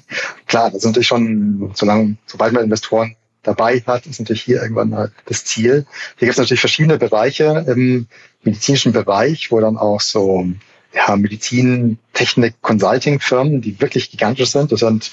klar. 0.47 0.71
Das 0.71 0.81
ist 0.81 0.87
natürlich 0.87 1.09
schon, 1.09 1.71
solange, 1.75 2.17
sobald 2.27 2.53
man 2.53 2.65
Investoren 2.65 3.17
dabei 3.43 3.83
hat, 3.87 4.07
ist 4.07 4.21
natürlich 4.21 4.43
hier 4.43 4.63
irgendwann 4.63 4.95
halt 4.95 5.13
das 5.27 5.45
Ziel. 5.45 5.87
Hier 6.17 6.27
gibt 6.27 6.33
es 6.33 6.39
natürlich 6.39 6.61
verschiedene 6.61 6.99
Bereiche 6.99 7.65
im 7.69 8.09
medizinischen 8.43 8.93
Bereich, 8.93 9.51
wo 9.51 9.61
dann 9.61 9.77
auch 9.77 10.01
so 10.01 10.47
ja, 10.95 11.17
Medizin, 11.17 11.99
Technik, 12.13 12.55
Consulting-Firmen, 12.63 13.61
die 13.61 13.81
wirklich 13.81 14.11
gigantisch 14.11 14.51
sind. 14.51 14.73
Das 14.73 14.81
sind 14.81 15.13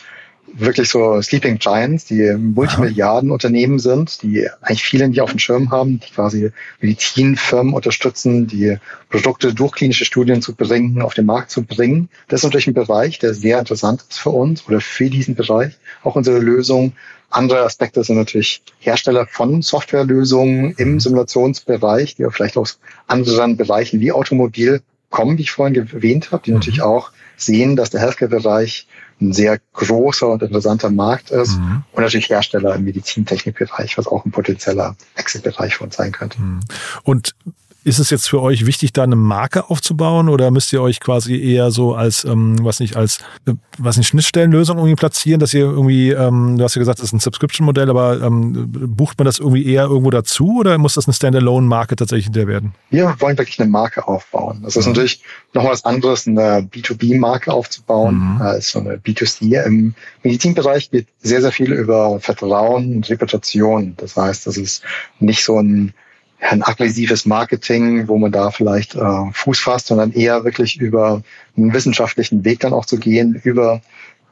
wirklich 0.54 0.90
so 0.90 1.22
Sleeping 1.22 1.58
Giants, 1.60 2.06
die 2.06 2.34
Multimilliarden-Unternehmen 2.38 3.80
sind, 3.80 4.22
die 4.22 4.48
eigentlich 4.62 4.84
viele 4.84 5.08
nicht 5.08 5.22
auf 5.22 5.32
dem 5.32 5.40
Schirm 5.40 5.72
haben, 5.72 6.00
die 6.00 6.12
quasi 6.12 6.52
Medizinfirmen 6.82 7.74
unterstützen, 7.74 8.48
die 8.48 8.78
Produkte 9.10 9.54
durch 9.54 9.74
klinische 9.74 10.06
Studien 10.06 10.42
zu 10.42 10.56
bringen, 10.56 11.02
auf 11.02 11.14
den 11.14 11.26
Markt 11.26 11.52
zu 11.52 11.64
bringen. 11.64 12.10
Das 12.28 12.42
ist 12.42 12.44
natürlich 12.46 12.68
ein 12.68 12.74
Bereich, 12.74 13.20
der 13.20 13.34
sehr 13.34 13.60
interessant 13.60 14.04
ist 14.10 14.20
für 14.20 14.32
uns 14.32 14.68
oder 14.68 14.82
für 14.82 15.10
diesen 15.10 15.36
Bereich, 15.36 15.78
auch 16.04 16.16
unsere 16.16 16.40
Lösung. 16.40 16.94
Andere 17.30 17.64
Aspekte 17.64 18.04
sind 18.04 18.18
natürlich 18.18 18.62
Hersteller 18.80 19.26
von 19.26 19.62
Softwarelösungen 19.62 20.74
im 20.78 21.00
Simulationsbereich, 21.00 22.16
die 22.16 22.28
vielleicht 22.30 22.58
aus 22.58 22.80
anderen 23.08 23.56
Bereichen 23.56 24.02
wie 24.02 24.12
Automobil 24.12 24.82
kommen, 25.12 25.38
wie 25.38 25.44
ich 25.44 25.52
vorhin 25.52 25.76
erwähnt 25.76 26.32
habe, 26.32 26.42
die 26.44 26.52
mhm. 26.52 26.58
natürlich 26.58 26.82
auch 26.82 27.12
sehen, 27.38 27.76
dass 27.76 27.92
der 27.92 28.02
Healthcare-Bereich 28.02 28.88
ein 29.22 29.34
sehr 29.34 29.60
großer 29.74 30.28
und 30.28 30.42
interessanter 30.42 30.90
Markt 30.90 31.30
ist 31.30 31.58
mhm. 31.58 31.84
und 31.92 32.02
natürlich 32.02 32.30
Hersteller 32.30 32.74
im 32.74 32.86
Medizintechnikbereich, 32.86 33.98
was 33.98 34.08
auch 34.08 34.26
ein 34.26 34.32
potenzieller 34.32 34.96
Exit-Bereich 35.16 35.76
für 35.76 35.84
uns 35.84 35.96
sein 35.96 36.12
könnte. 36.12 36.42
Mhm. 36.42 36.62
Und 37.04 37.36
Ist 37.84 37.98
es 37.98 38.12
jetzt 38.12 38.30
für 38.30 38.42
euch 38.42 38.68
wichtig, 38.68 38.94
da 38.94 39.02
eine 39.02 39.16
Marke 39.16 39.70
aufzubauen 39.72 40.30
oder 40.30 40.52
müsst 40.52 40.72
ihr 40.72 40.84
euch 40.84 41.00
quasi 41.00 41.42
eher 41.42 41.72
so 41.72 41.96
als, 41.96 42.24
ähm, 42.26 42.58
was 42.62 42.80
nicht, 42.80 42.96
als, 42.96 43.18
äh, 43.48 43.54
was 43.80 43.98
nicht, 43.98 44.08
Schnittstellenlösung 44.08 44.78
irgendwie 44.78 44.96
platzieren, 44.96 45.40
dass 45.40 45.52
ihr 45.54 45.62
irgendwie, 45.62 46.12
ähm, 46.12 46.58
du 46.58 46.64
hast 46.64 46.76
ja 46.76 46.80
gesagt, 46.80 47.00
das 47.00 47.06
ist 47.06 47.14
ein 47.14 47.20
Subscription-Modell, 47.20 47.90
aber 47.90 48.22
ähm, 48.22 48.72
bucht 48.72 49.18
man 49.18 49.26
das 49.26 49.40
irgendwie 49.40 49.66
eher 49.66 49.86
irgendwo 49.86 50.12
dazu 50.12 50.60
oder 50.60 50.78
muss 50.78 50.94
das 50.94 51.08
eine 51.08 51.16
Standalone-Marke 51.16 51.96
tatsächlich 51.96 52.26
hinterher 52.26 52.48
werden? 52.48 52.74
Wir 52.92 53.16
wollen 53.20 53.38
wirklich 53.38 53.60
eine 53.60 53.70
Marke 53.70 54.08
aufbauen. 54.08 54.62
Das 54.64 54.76
ist 54.76 54.86
mhm. 54.86 54.92
natürlich 54.92 55.24
nochmal 55.54 55.72
was 55.72 55.84
anderes, 55.84 56.28
eine 56.28 56.62
B2B-Marke 56.62 57.52
aufzubauen 57.52 58.36
mhm. 58.36 58.42
als 58.42 58.70
so 58.70 58.80
eine 58.80 58.98
B2C. 58.98 59.66
Im 59.66 59.96
Medizinbereich 60.22 60.92
geht 60.92 61.08
sehr, 61.24 61.42
sehr 61.42 61.52
viel 61.52 61.74
über 61.74 62.20
Vertrauen 62.20 62.98
und 62.98 63.10
Reputation. 63.10 63.96
Das 63.98 64.16
heißt, 64.16 64.46
das 64.46 64.58
ist 64.58 64.84
nicht 65.20 65.44
so 65.44 65.60
ein 65.60 65.96
ein 66.42 66.64
aggressives 66.64 67.26
Marketing, 67.26 68.08
wo 68.08 68.18
man 68.18 68.32
da 68.32 68.52
vielleicht 68.52 68.96
äh, 68.96 69.32
Fuß 69.32 69.60
fasst, 69.60 69.88
sondern 69.88 70.12
eher 70.12 70.44
wirklich 70.44 70.78
über 70.78 71.22
einen 71.56 71.74
wissenschaftlichen 71.74 72.44
Weg 72.44 72.62
dann 72.62 72.74
auch 72.74 72.86
zu 72.86 72.98
gehen, 72.98 73.40
über 73.44 73.82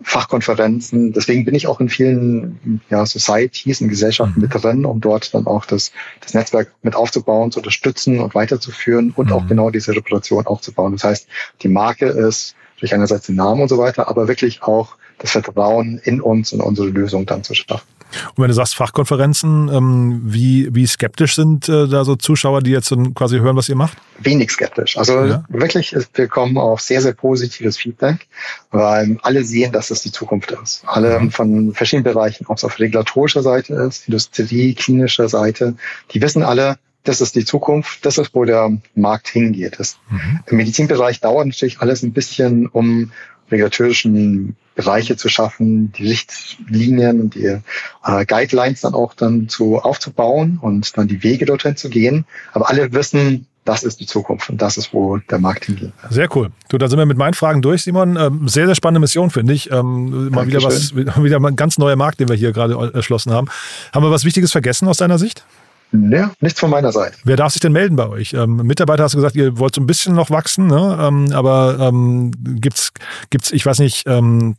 Fachkonferenzen. 0.01 1.13
Deswegen 1.13 1.45
bin 1.45 1.55
ich 1.55 1.67
auch 1.67 1.79
in 1.79 1.89
vielen 1.89 2.81
ja, 2.89 3.05
Societies 3.05 3.81
und 3.81 3.89
Gesellschaften 3.89 4.39
mit 4.39 4.53
drin, 4.53 4.85
um 4.85 5.01
dort 5.01 5.33
dann 5.33 5.45
auch 5.45 5.65
das, 5.65 5.91
das 6.21 6.33
Netzwerk 6.33 6.73
mit 6.81 6.95
aufzubauen, 6.95 7.51
zu 7.51 7.59
unterstützen 7.59 8.19
und 8.19 8.33
weiterzuführen 8.33 9.13
und 9.15 9.27
mhm. 9.27 9.33
auch 9.33 9.47
genau 9.47 9.69
diese 9.69 9.95
Reputation 9.95 10.47
aufzubauen. 10.47 10.93
Das 10.93 11.03
heißt, 11.03 11.27
die 11.61 11.67
Marke 11.67 12.05
ist 12.07 12.55
durch 12.79 12.93
einerseits 12.93 13.25
den 13.27 13.35
Namen 13.35 13.61
und 13.61 13.67
so 13.67 13.77
weiter, 13.77 14.07
aber 14.07 14.27
wirklich 14.27 14.63
auch 14.63 14.95
das 15.19 15.31
Vertrauen 15.31 15.99
in 16.03 16.21
uns 16.21 16.53
und 16.53 16.61
unsere 16.61 16.87
Lösung 16.87 17.25
dann 17.25 17.43
zu 17.43 17.53
schaffen. 17.53 17.87
Und 18.35 18.41
wenn 18.41 18.47
du 18.47 18.53
sagst 18.53 18.75
Fachkonferenzen, 18.75 19.69
ähm, 19.71 20.21
wie, 20.25 20.73
wie 20.73 20.87
skeptisch 20.87 21.35
sind 21.35 21.69
äh, 21.69 21.87
da 21.87 22.03
so 22.03 22.15
Zuschauer, 22.15 22.61
die 22.61 22.71
jetzt 22.71 22.93
quasi 23.13 23.37
hören, 23.37 23.55
was 23.55 23.69
ihr 23.69 23.75
macht? 23.75 23.97
Wenig 24.19 24.51
skeptisch. 24.51 24.97
Also 24.97 25.25
ja. 25.25 25.43
wirklich, 25.49 25.95
wir 26.15 26.27
kommen 26.27 26.57
auf 26.57 26.81
sehr, 26.81 27.01
sehr 27.01 27.13
positives 27.13 27.77
Feedback, 27.77 28.27
weil 28.71 29.17
alle 29.21 29.43
sehen, 29.43 29.71
dass 29.71 29.89
das 29.89 30.01
die 30.01 30.11
Zukunft 30.11 30.51
ist. 30.51 30.83
Alle 30.87 31.19
mhm. 31.19 31.31
von 31.31 31.73
verschiedenen 31.73 32.11
Bereichen, 32.11 32.47
ob 32.47 32.57
es 32.57 32.63
auf 32.63 32.79
regulatorischer 32.79 33.43
Seite 33.43 33.75
ist, 33.75 34.07
Industrie, 34.07 34.73
klinischer 34.73 35.29
Seite, 35.29 35.75
die 36.11 36.21
wissen 36.21 36.41
alle, 36.41 36.77
das 37.03 37.21
ist 37.21 37.35
die 37.35 37.45
Zukunft, 37.45 38.05
das 38.05 38.17
ist, 38.17 38.33
wo 38.33 38.43
der 38.43 38.71
Markt 38.95 39.29
hingeht. 39.29 39.79
Das, 39.79 39.97
mhm. 40.09 40.39
Im 40.47 40.57
Medizinbereich 40.57 41.21
dauert 41.21 41.47
natürlich 41.47 41.79
alles 41.79 42.03
ein 42.03 42.11
bisschen, 42.11 42.67
um 42.67 43.11
regulatorischen 43.51 44.55
Bereiche 44.75 45.17
zu 45.17 45.27
schaffen, 45.27 45.91
die 45.91 46.07
Richtlinien 46.07 47.19
und 47.19 47.35
die 47.35 47.45
äh, 47.45 48.25
Guidelines 48.25 48.81
dann 48.81 48.93
auch 48.93 49.13
dann 49.13 49.49
zu 49.49 49.77
aufzubauen 49.79 50.59
und 50.61 50.97
dann 50.97 51.07
die 51.07 51.21
Wege 51.23 51.45
dorthin 51.45 51.75
zu 51.75 51.89
gehen. 51.89 52.25
Aber 52.53 52.69
alle 52.69 52.93
wissen, 52.93 53.45
das 53.65 53.83
ist 53.83 53.99
die 53.99 54.05
Zukunft 54.05 54.49
und 54.49 54.61
das 54.61 54.77
ist, 54.77 54.93
wo 54.93 55.17
der 55.17 55.37
Markt 55.37 55.65
hingeht. 55.65 55.91
Sehr 56.09 56.33
cool. 56.35 56.49
Du, 56.69 56.77
da 56.77 56.87
sind 56.87 56.97
wir 56.97 57.05
mit 57.05 57.17
meinen 57.17 57.33
Fragen 57.33 57.61
durch, 57.61 57.83
Simon. 57.83 58.17
Ähm, 58.17 58.47
sehr, 58.47 58.65
sehr 58.65 58.75
spannende 58.75 58.99
Mission, 58.99 59.29
finde 59.29 59.53
ich. 59.53 59.69
Ähm, 59.71 60.29
mal 60.29 60.47
wieder 60.47 60.63
was, 60.63 60.95
wieder 60.95 61.37
ein 61.37 61.55
ganz 61.55 61.77
neuer 61.77 61.95
Markt, 61.95 62.19
den 62.19 62.29
wir 62.29 62.35
hier 62.35 62.51
gerade 62.51 62.91
erschlossen 62.93 63.31
haben. 63.31 63.47
Haben 63.93 64.03
wir 64.03 64.11
was 64.11 64.25
Wichtiges 64.25 64.51
vergessen 64.51 64.87
aus 64.87 64.97
deiner 64.97 65.19
Sicht? 65.19 65.43
Ja, 65.91 66.31
nichts 66.39 66.59
von 66.59 66.69
meiner 66.69 66.91
Seite. 66.91 67.17
Wer 67.23 67.35
darf 67.35 67.53
sich 67.53 67.61
denn 67.61 67.71
melden 67.71 67.95
bei 67.95 68.07
euch? 68.07 68.33
Ähm, 68.33 68.57
Mitarbeiter 68.57 69.03
hast 69.03 69.13
du 69.13 69.17
gesagt, 69.17 69.35
ihr 69.35 69.57
wollt 69.57 69.75
so 69.75 69.81
ein 69.81 69.87
bisschen 69.87 70.15
noch 70.15 70.29
wachsen, 70.29 70.67
ne? 70.67 70.97
ähm, 71.01 71.31
aber 71.33 71.77
ähm, 71.79 72.31
gibt's, 72.61 72.91
gibt's, 73.29 73.51
ich 73.51 73.65
weiß 73.65 73.79
nicht, 73.79 74.03
ähm, 74.05 74.55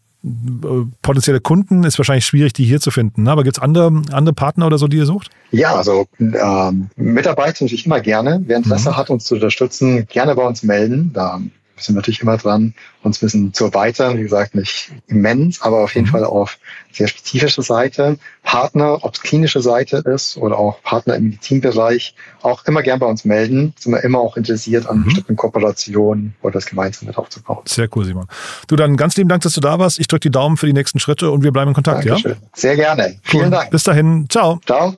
potenzielle 1.03 1.41
Kunden 1.41 1.85
ist 1.85 1.99
wahrscheinlich 1.99 2.27
schwierig, 2.27 2.53
die 2.53 2.65
hier 2.65 2.81
zu 2.81 2.91
finden. 2.91 3.23
Ne? 3.23 3.31
Aber 3.31 3.43
gibt 3.43 3.57
es 3.57 3.63
andere, 3.63 3.87
andere 4.13 4.35
Partner 4.35 4.67
oder 4.67 4.77
so, 4.77 4.87
die 4.87 4.99
ihr 4.99 5.07
sucht? 5.07 5.31
Ja, 5.51 5.75
also 5.75 6.07
ähm, 6.21 6.91
Mitarbeiter 6.97 7.65
natürlich 7.65 7.87
immer 7.87 8.01
gerne. 8.01 8.43
Wer 8.45 8.59
Interesse 8.59 8.91
mhm. 8.91 8.97
hat, 8.97 9.09
uns 9.09 9.25
zu 9.25 9.37
unterstützen, 9.37 10.07
gerne 10.09 10.35
bei 10.35 10.47
uns 10.47 10.63
melden. 10.63 11.13
Da 11.15 11.41
sind 11.87 11.95
natürlich 11.95 12.21
immer 12.21 12.37
dran, 12.37 12.75
uns 13.03 13.19
ein 13.19 13.27
bisschen 13.27 13.55
zu 13.55 13.67
erweitern. 13.67 14.19
Wie 14.19 14.23
gesagt, 14.23 14.55
nicht 14.55 14.93
immens, 15.07 15.61
aber 15.63 15.85
auf 15.85 15.95
jeden 15.95 16.07
mhm. 16.07 16.13
Fall 16.13 16.25
auf 16.25 16.59
sehr 16.93 17.09
spezifische 17.09 17.63
Seite. 17.63 18.19
Partner, 18.43 19.05
ob 19.05 19.15
es 19.15 19.23
klinische 19.23 19.61
Seite 19.61 19.99
ist 19.99 20.37
oder 20.37 20.59
auch 20.59 20.83
Partner 20.83 21.17
im 21.17 21.25
Medizinbereich, 21.25 22.15
auch 22.43 22.65
immer 22.67 22.83
gern 22.83 22.99
bei 22.99 23.07
uns 23.07 23.25
melden. 23.25 23.75
Sind 23.79 23.93
wir 23.93 24.03
immer 24.03 24.19
auch 24.19 24.37
interessiert 24.37 24.87
an 24.87 24.99
mhm. 24.99 25.05
bestimmten 25.05 25.37
Kooperationen 25.37 26.35
oder 26.43 26.55
das 26.55 26.67
gemeinsam 26.67 27.09
mit 27.09 27.17
aufzubauen. 27.17 27.63
Sehr 27.67 27.89
cool, 27.95 28.05
Simon. 28.05 28.27
Du, 28.69 28.77
dann 28.77 28.97
ganz 28.97 29.17
lieben 29.17 29.29
Dank, 29.29 29.43
dass 29.43 29.55
du 29.55 29.61
da 29.61 29.79
warst. 29.79 29.99
Ich 29.99 30.09
drücke 30.09 30.21
die 30.21 30.31
Daumen 30.31 30.57
für 30.57 30.67
die 30.67 30.73
nächsten 30.73 30.99
Schritte 30.99 31.31
und 31.31 31.43
wir 31.43 31.53
bleiben 31.53 31.69
in 31.69 31.75
Kontakt, 31.75 32.07
Dankeschön. 32.07 32.33
ja? 32.33 32.49
Sehr 32.55 32.77
gerne. 32.77 33.19
Vielen 33.23 33.45
cool. 33.45 33.51
Dank. 33.51 33.71
Bis 33.71 33.85
dahin. 33.85 34.27
Ciao. 34.29 34.61
Ciao. 34.67 34.95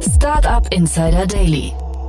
Startup 0.00 0.66
Insider 0.72 1.26
Daily 1.26 1.72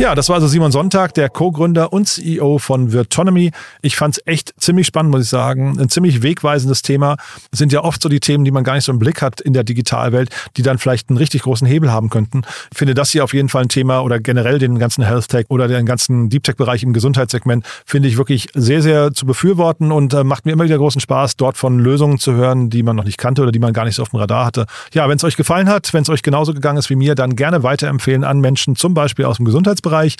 Ja, 0.00 0.14
das 0.14 0.30
war 0.30 0.36
also 0.36 0.46
Simon 0.46 0.72
Sonntag, 0.72 1.12
der 1.12 1.28
Co-Gründer 1.28 1.92
und 1.92 2.08
CEO 2.08 2.56
von 2.56 2.90
Virtonomy. 2.90 3.50
Ich 3.82 3.96
fand 3.96 4.16
es 4.16 4.26
echt 4.26 4.54
ziemlich 4.58 4.86
spannend, 4.86 5.12
muss 5.12 5.24
ich 5.24 5.28
sagen. 5.28 5.78
Ein 5.78 5.90
ziemlich 5.90 6.22
wegweisendes 6.22 6.80
Thema. 6.80 7.16
Das 7.50 7.58
sind 7.58 7.70
ja 7.70 7.84
oft 7.84 8.00
so 8.00 8.08
die 8.08 8.18
Themen, 8.18 8.46
die 8.46 8.50
man 8.50 8.64
gar 8.64 8.76
nicht 8.76 8.84
so 8.84 8.92
im 8.92 8.98
Blick 8.98 9.20
hat 9.20 9.42
in 9.42 9.52
der 9.52 9.62
Digitalwelt, 9.62 10.30
die 10.56 10.62
dann 10.62 10.78
vielleicht 10.78 11.10
einen 11.10 11.18
richtig 11.18 11.42
großen 11.42 11.66
Hebel 11.66 11.92
haben 11.92 12.08
könnten. 12.08 12.44
Ich 12.72 12.78
finde 12.78 12.94
das 12.94 13.10
hier 13.10 13.24
auf 13.24 13.34
jeden 13.34 13.50
Fall 13.50 13.64
ein 13.64 13.68
Thema 13.68 14.00
oder 14.00 14.20
generell 14.20 14.58
den 14.58 14.78
ganzen 14.78 15.04
Health 15.04 15.28
Tech 15.28 15.44
oder 15.50 15.68
den 15.68 15.84
ganzen 15.84 16.30
Deep 16.30 16.44
Tech 16.44 16.56
Bereich 16.56 16.82
im 16.82 16.94
Gesundheitssegment 16.94 17.66
finde 17.84 18.08
ich 18.08 18.16
wirklich 18.16 18.48
sehr, 18.54 18.80
sehr 18.80 19.12
zu 19.12 19.26
befürworten 19.26 19.92
und 19.92 20.14
äh, 20.14 20.24
macht 20.24 20.46
mir 20.46 20.52
immer 20.52 20.64
wieder 20.64 20.78
großen 20.78 21.02
Spaß, 21.02 21.36
dort 21.36 21.58
von 21.58 21.78
Lösungen 21.78 22.18
zu 22.18 22.32
hören, 22.32 22.70
die 22.70 22.82
man 22.82 22.96
noch 22.96 23.04
nicht 23.04 23.18
kannte 23.18 23.42
oder 23.42 23.52
die 23.52 23.58
man 23.58 23.74
gar 23.74 23.84
nicht 23.84 23.96
so 23.96 24.02
auf 24.02 24.08
dem 24.08 24.20
Radar 24.20 24.46
hatte. 24.46 24.64
Ja, 24.94 25.10
wenn 25.10 25.16
es 25.16 25.24
euch 25.24 25.36
gefallen 25.36 25.68
hat, 25.68 25.92
wenn 25.92 26.04
es 26.04 26.08
euch 26.08 26.22
genauso 26.22 26.54
gegangen 26.54 26.78
ist 26.78 26.88
wie 26.88 26.96
mir, 26.96 27.14
dann 27.14 27.36
gerne 27.36 27.62
weiterempfehlen 27.62 28.24
an 28.24 28.40
Menschen, 28.40 28.76
zum 28.76 28.94
Beispiel 28.94 29.26
aus 29.26 29.36
dem 29.36 29.44
Gesundheitsbereich 29.44 29.89
Bereich. 29.90 30.16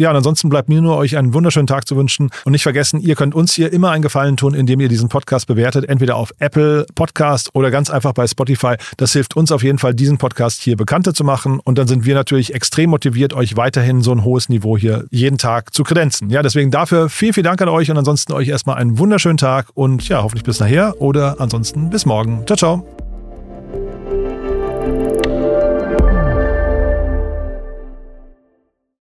Ja, 0.00 0.10
und 0.10 0.16
ansonsten 0.16 0.48
bleibt 0.48 0.68
mir 0.68 0.80
nur 0.80 0.96
euch 0.96 1.16
einen 1.16 1.34
wunderschönen 1.34 1.66
Tag 1.66 1.88
zu 1.88 1.96
wünschen. 1.96 2.30
Und 2.44 2.52
nicht 2.52 2.62
vergessen, 2.62 3.00
ihr 3.00 3.16
könnt 3.16 3.34
uns 3.34 3.52
hier 3.52 3.72
immer 3.72 3.90
einen 3.90 4.02
Gefallen 4.02 4.36
tun, 4.36 4.54
indem 4.54 4.78
ihr 4.78 4.88
diesen 4.88 5.08
Podcast 5.08 5.48
bewertet, 5.48 5.88
entweder 5.88 6.14
auf 6.14 6.32
Apple 6.38 6.86
Podcast 6.94 7.50
oder 7.54 7.72
ganz 7.72 7.90
einfach 7.90 8.12
bei 8.12 8.24
Spotify. 8.28 8.76
Das 8.96 9.12
hilft 9.12 9.34
uns 9.34 9.50
auf 9.50 9.64
jeden 9.64 9.78
Fall, 9.78 9.94
diesen 9.94 10.16
Podcast 10.16 10.62
hier 10.62 10.76
bekannter 10.76 11.14
zu 11.14 11.24
machen. 11.24 11.58
Und 11.58 11.78
dann 11.78 11.88
sind 11.88 12.04
wir 12.04 12.14
natürlich 12.14 12.54
extrem 12.54 12.90
motiviert, 12.90 13.32
euch 13.32 13.56
weiterhin 13.56 14.00
so 14.00 14.12
ein 14.12 14.22
hohes 14.22 14.48
Niveau 14.48 14.78
hier 14.78 15.06
jeden 15.10 15.36
Tag 15.36 15.74
zu 15.74 15.82
kredenzen. 15.82 16.30
Ja, 16.30 16.42
deswegen 16.42 16.70
dafür 16.70 17.08
viel, 17.08 17.32
viel 17.32 17.42
Dank 17.42 17.60
an 17.60 17.68
euch 17.68 17.90
und 17.90 17.98
ansonsten 17.98 18.32
euch 18.34 18.46
erstmal 18.46 18.76
einen 18.76 18.98
wunderschönen 18.98 19.38
Tag 19.38 19.70
und 19.74 20.08
ja, 20.08 20.22
hoffentlich 20.22 20.44
bis 20.44 20.60
nachher 20.60 21.00
oder 21.00 21.40
ansonsten 21.40 21.90
bis 21.90 22.06
morgen. 22.06 22.44
Ciao, 22.46 22.56
ciao. 22.56 22.97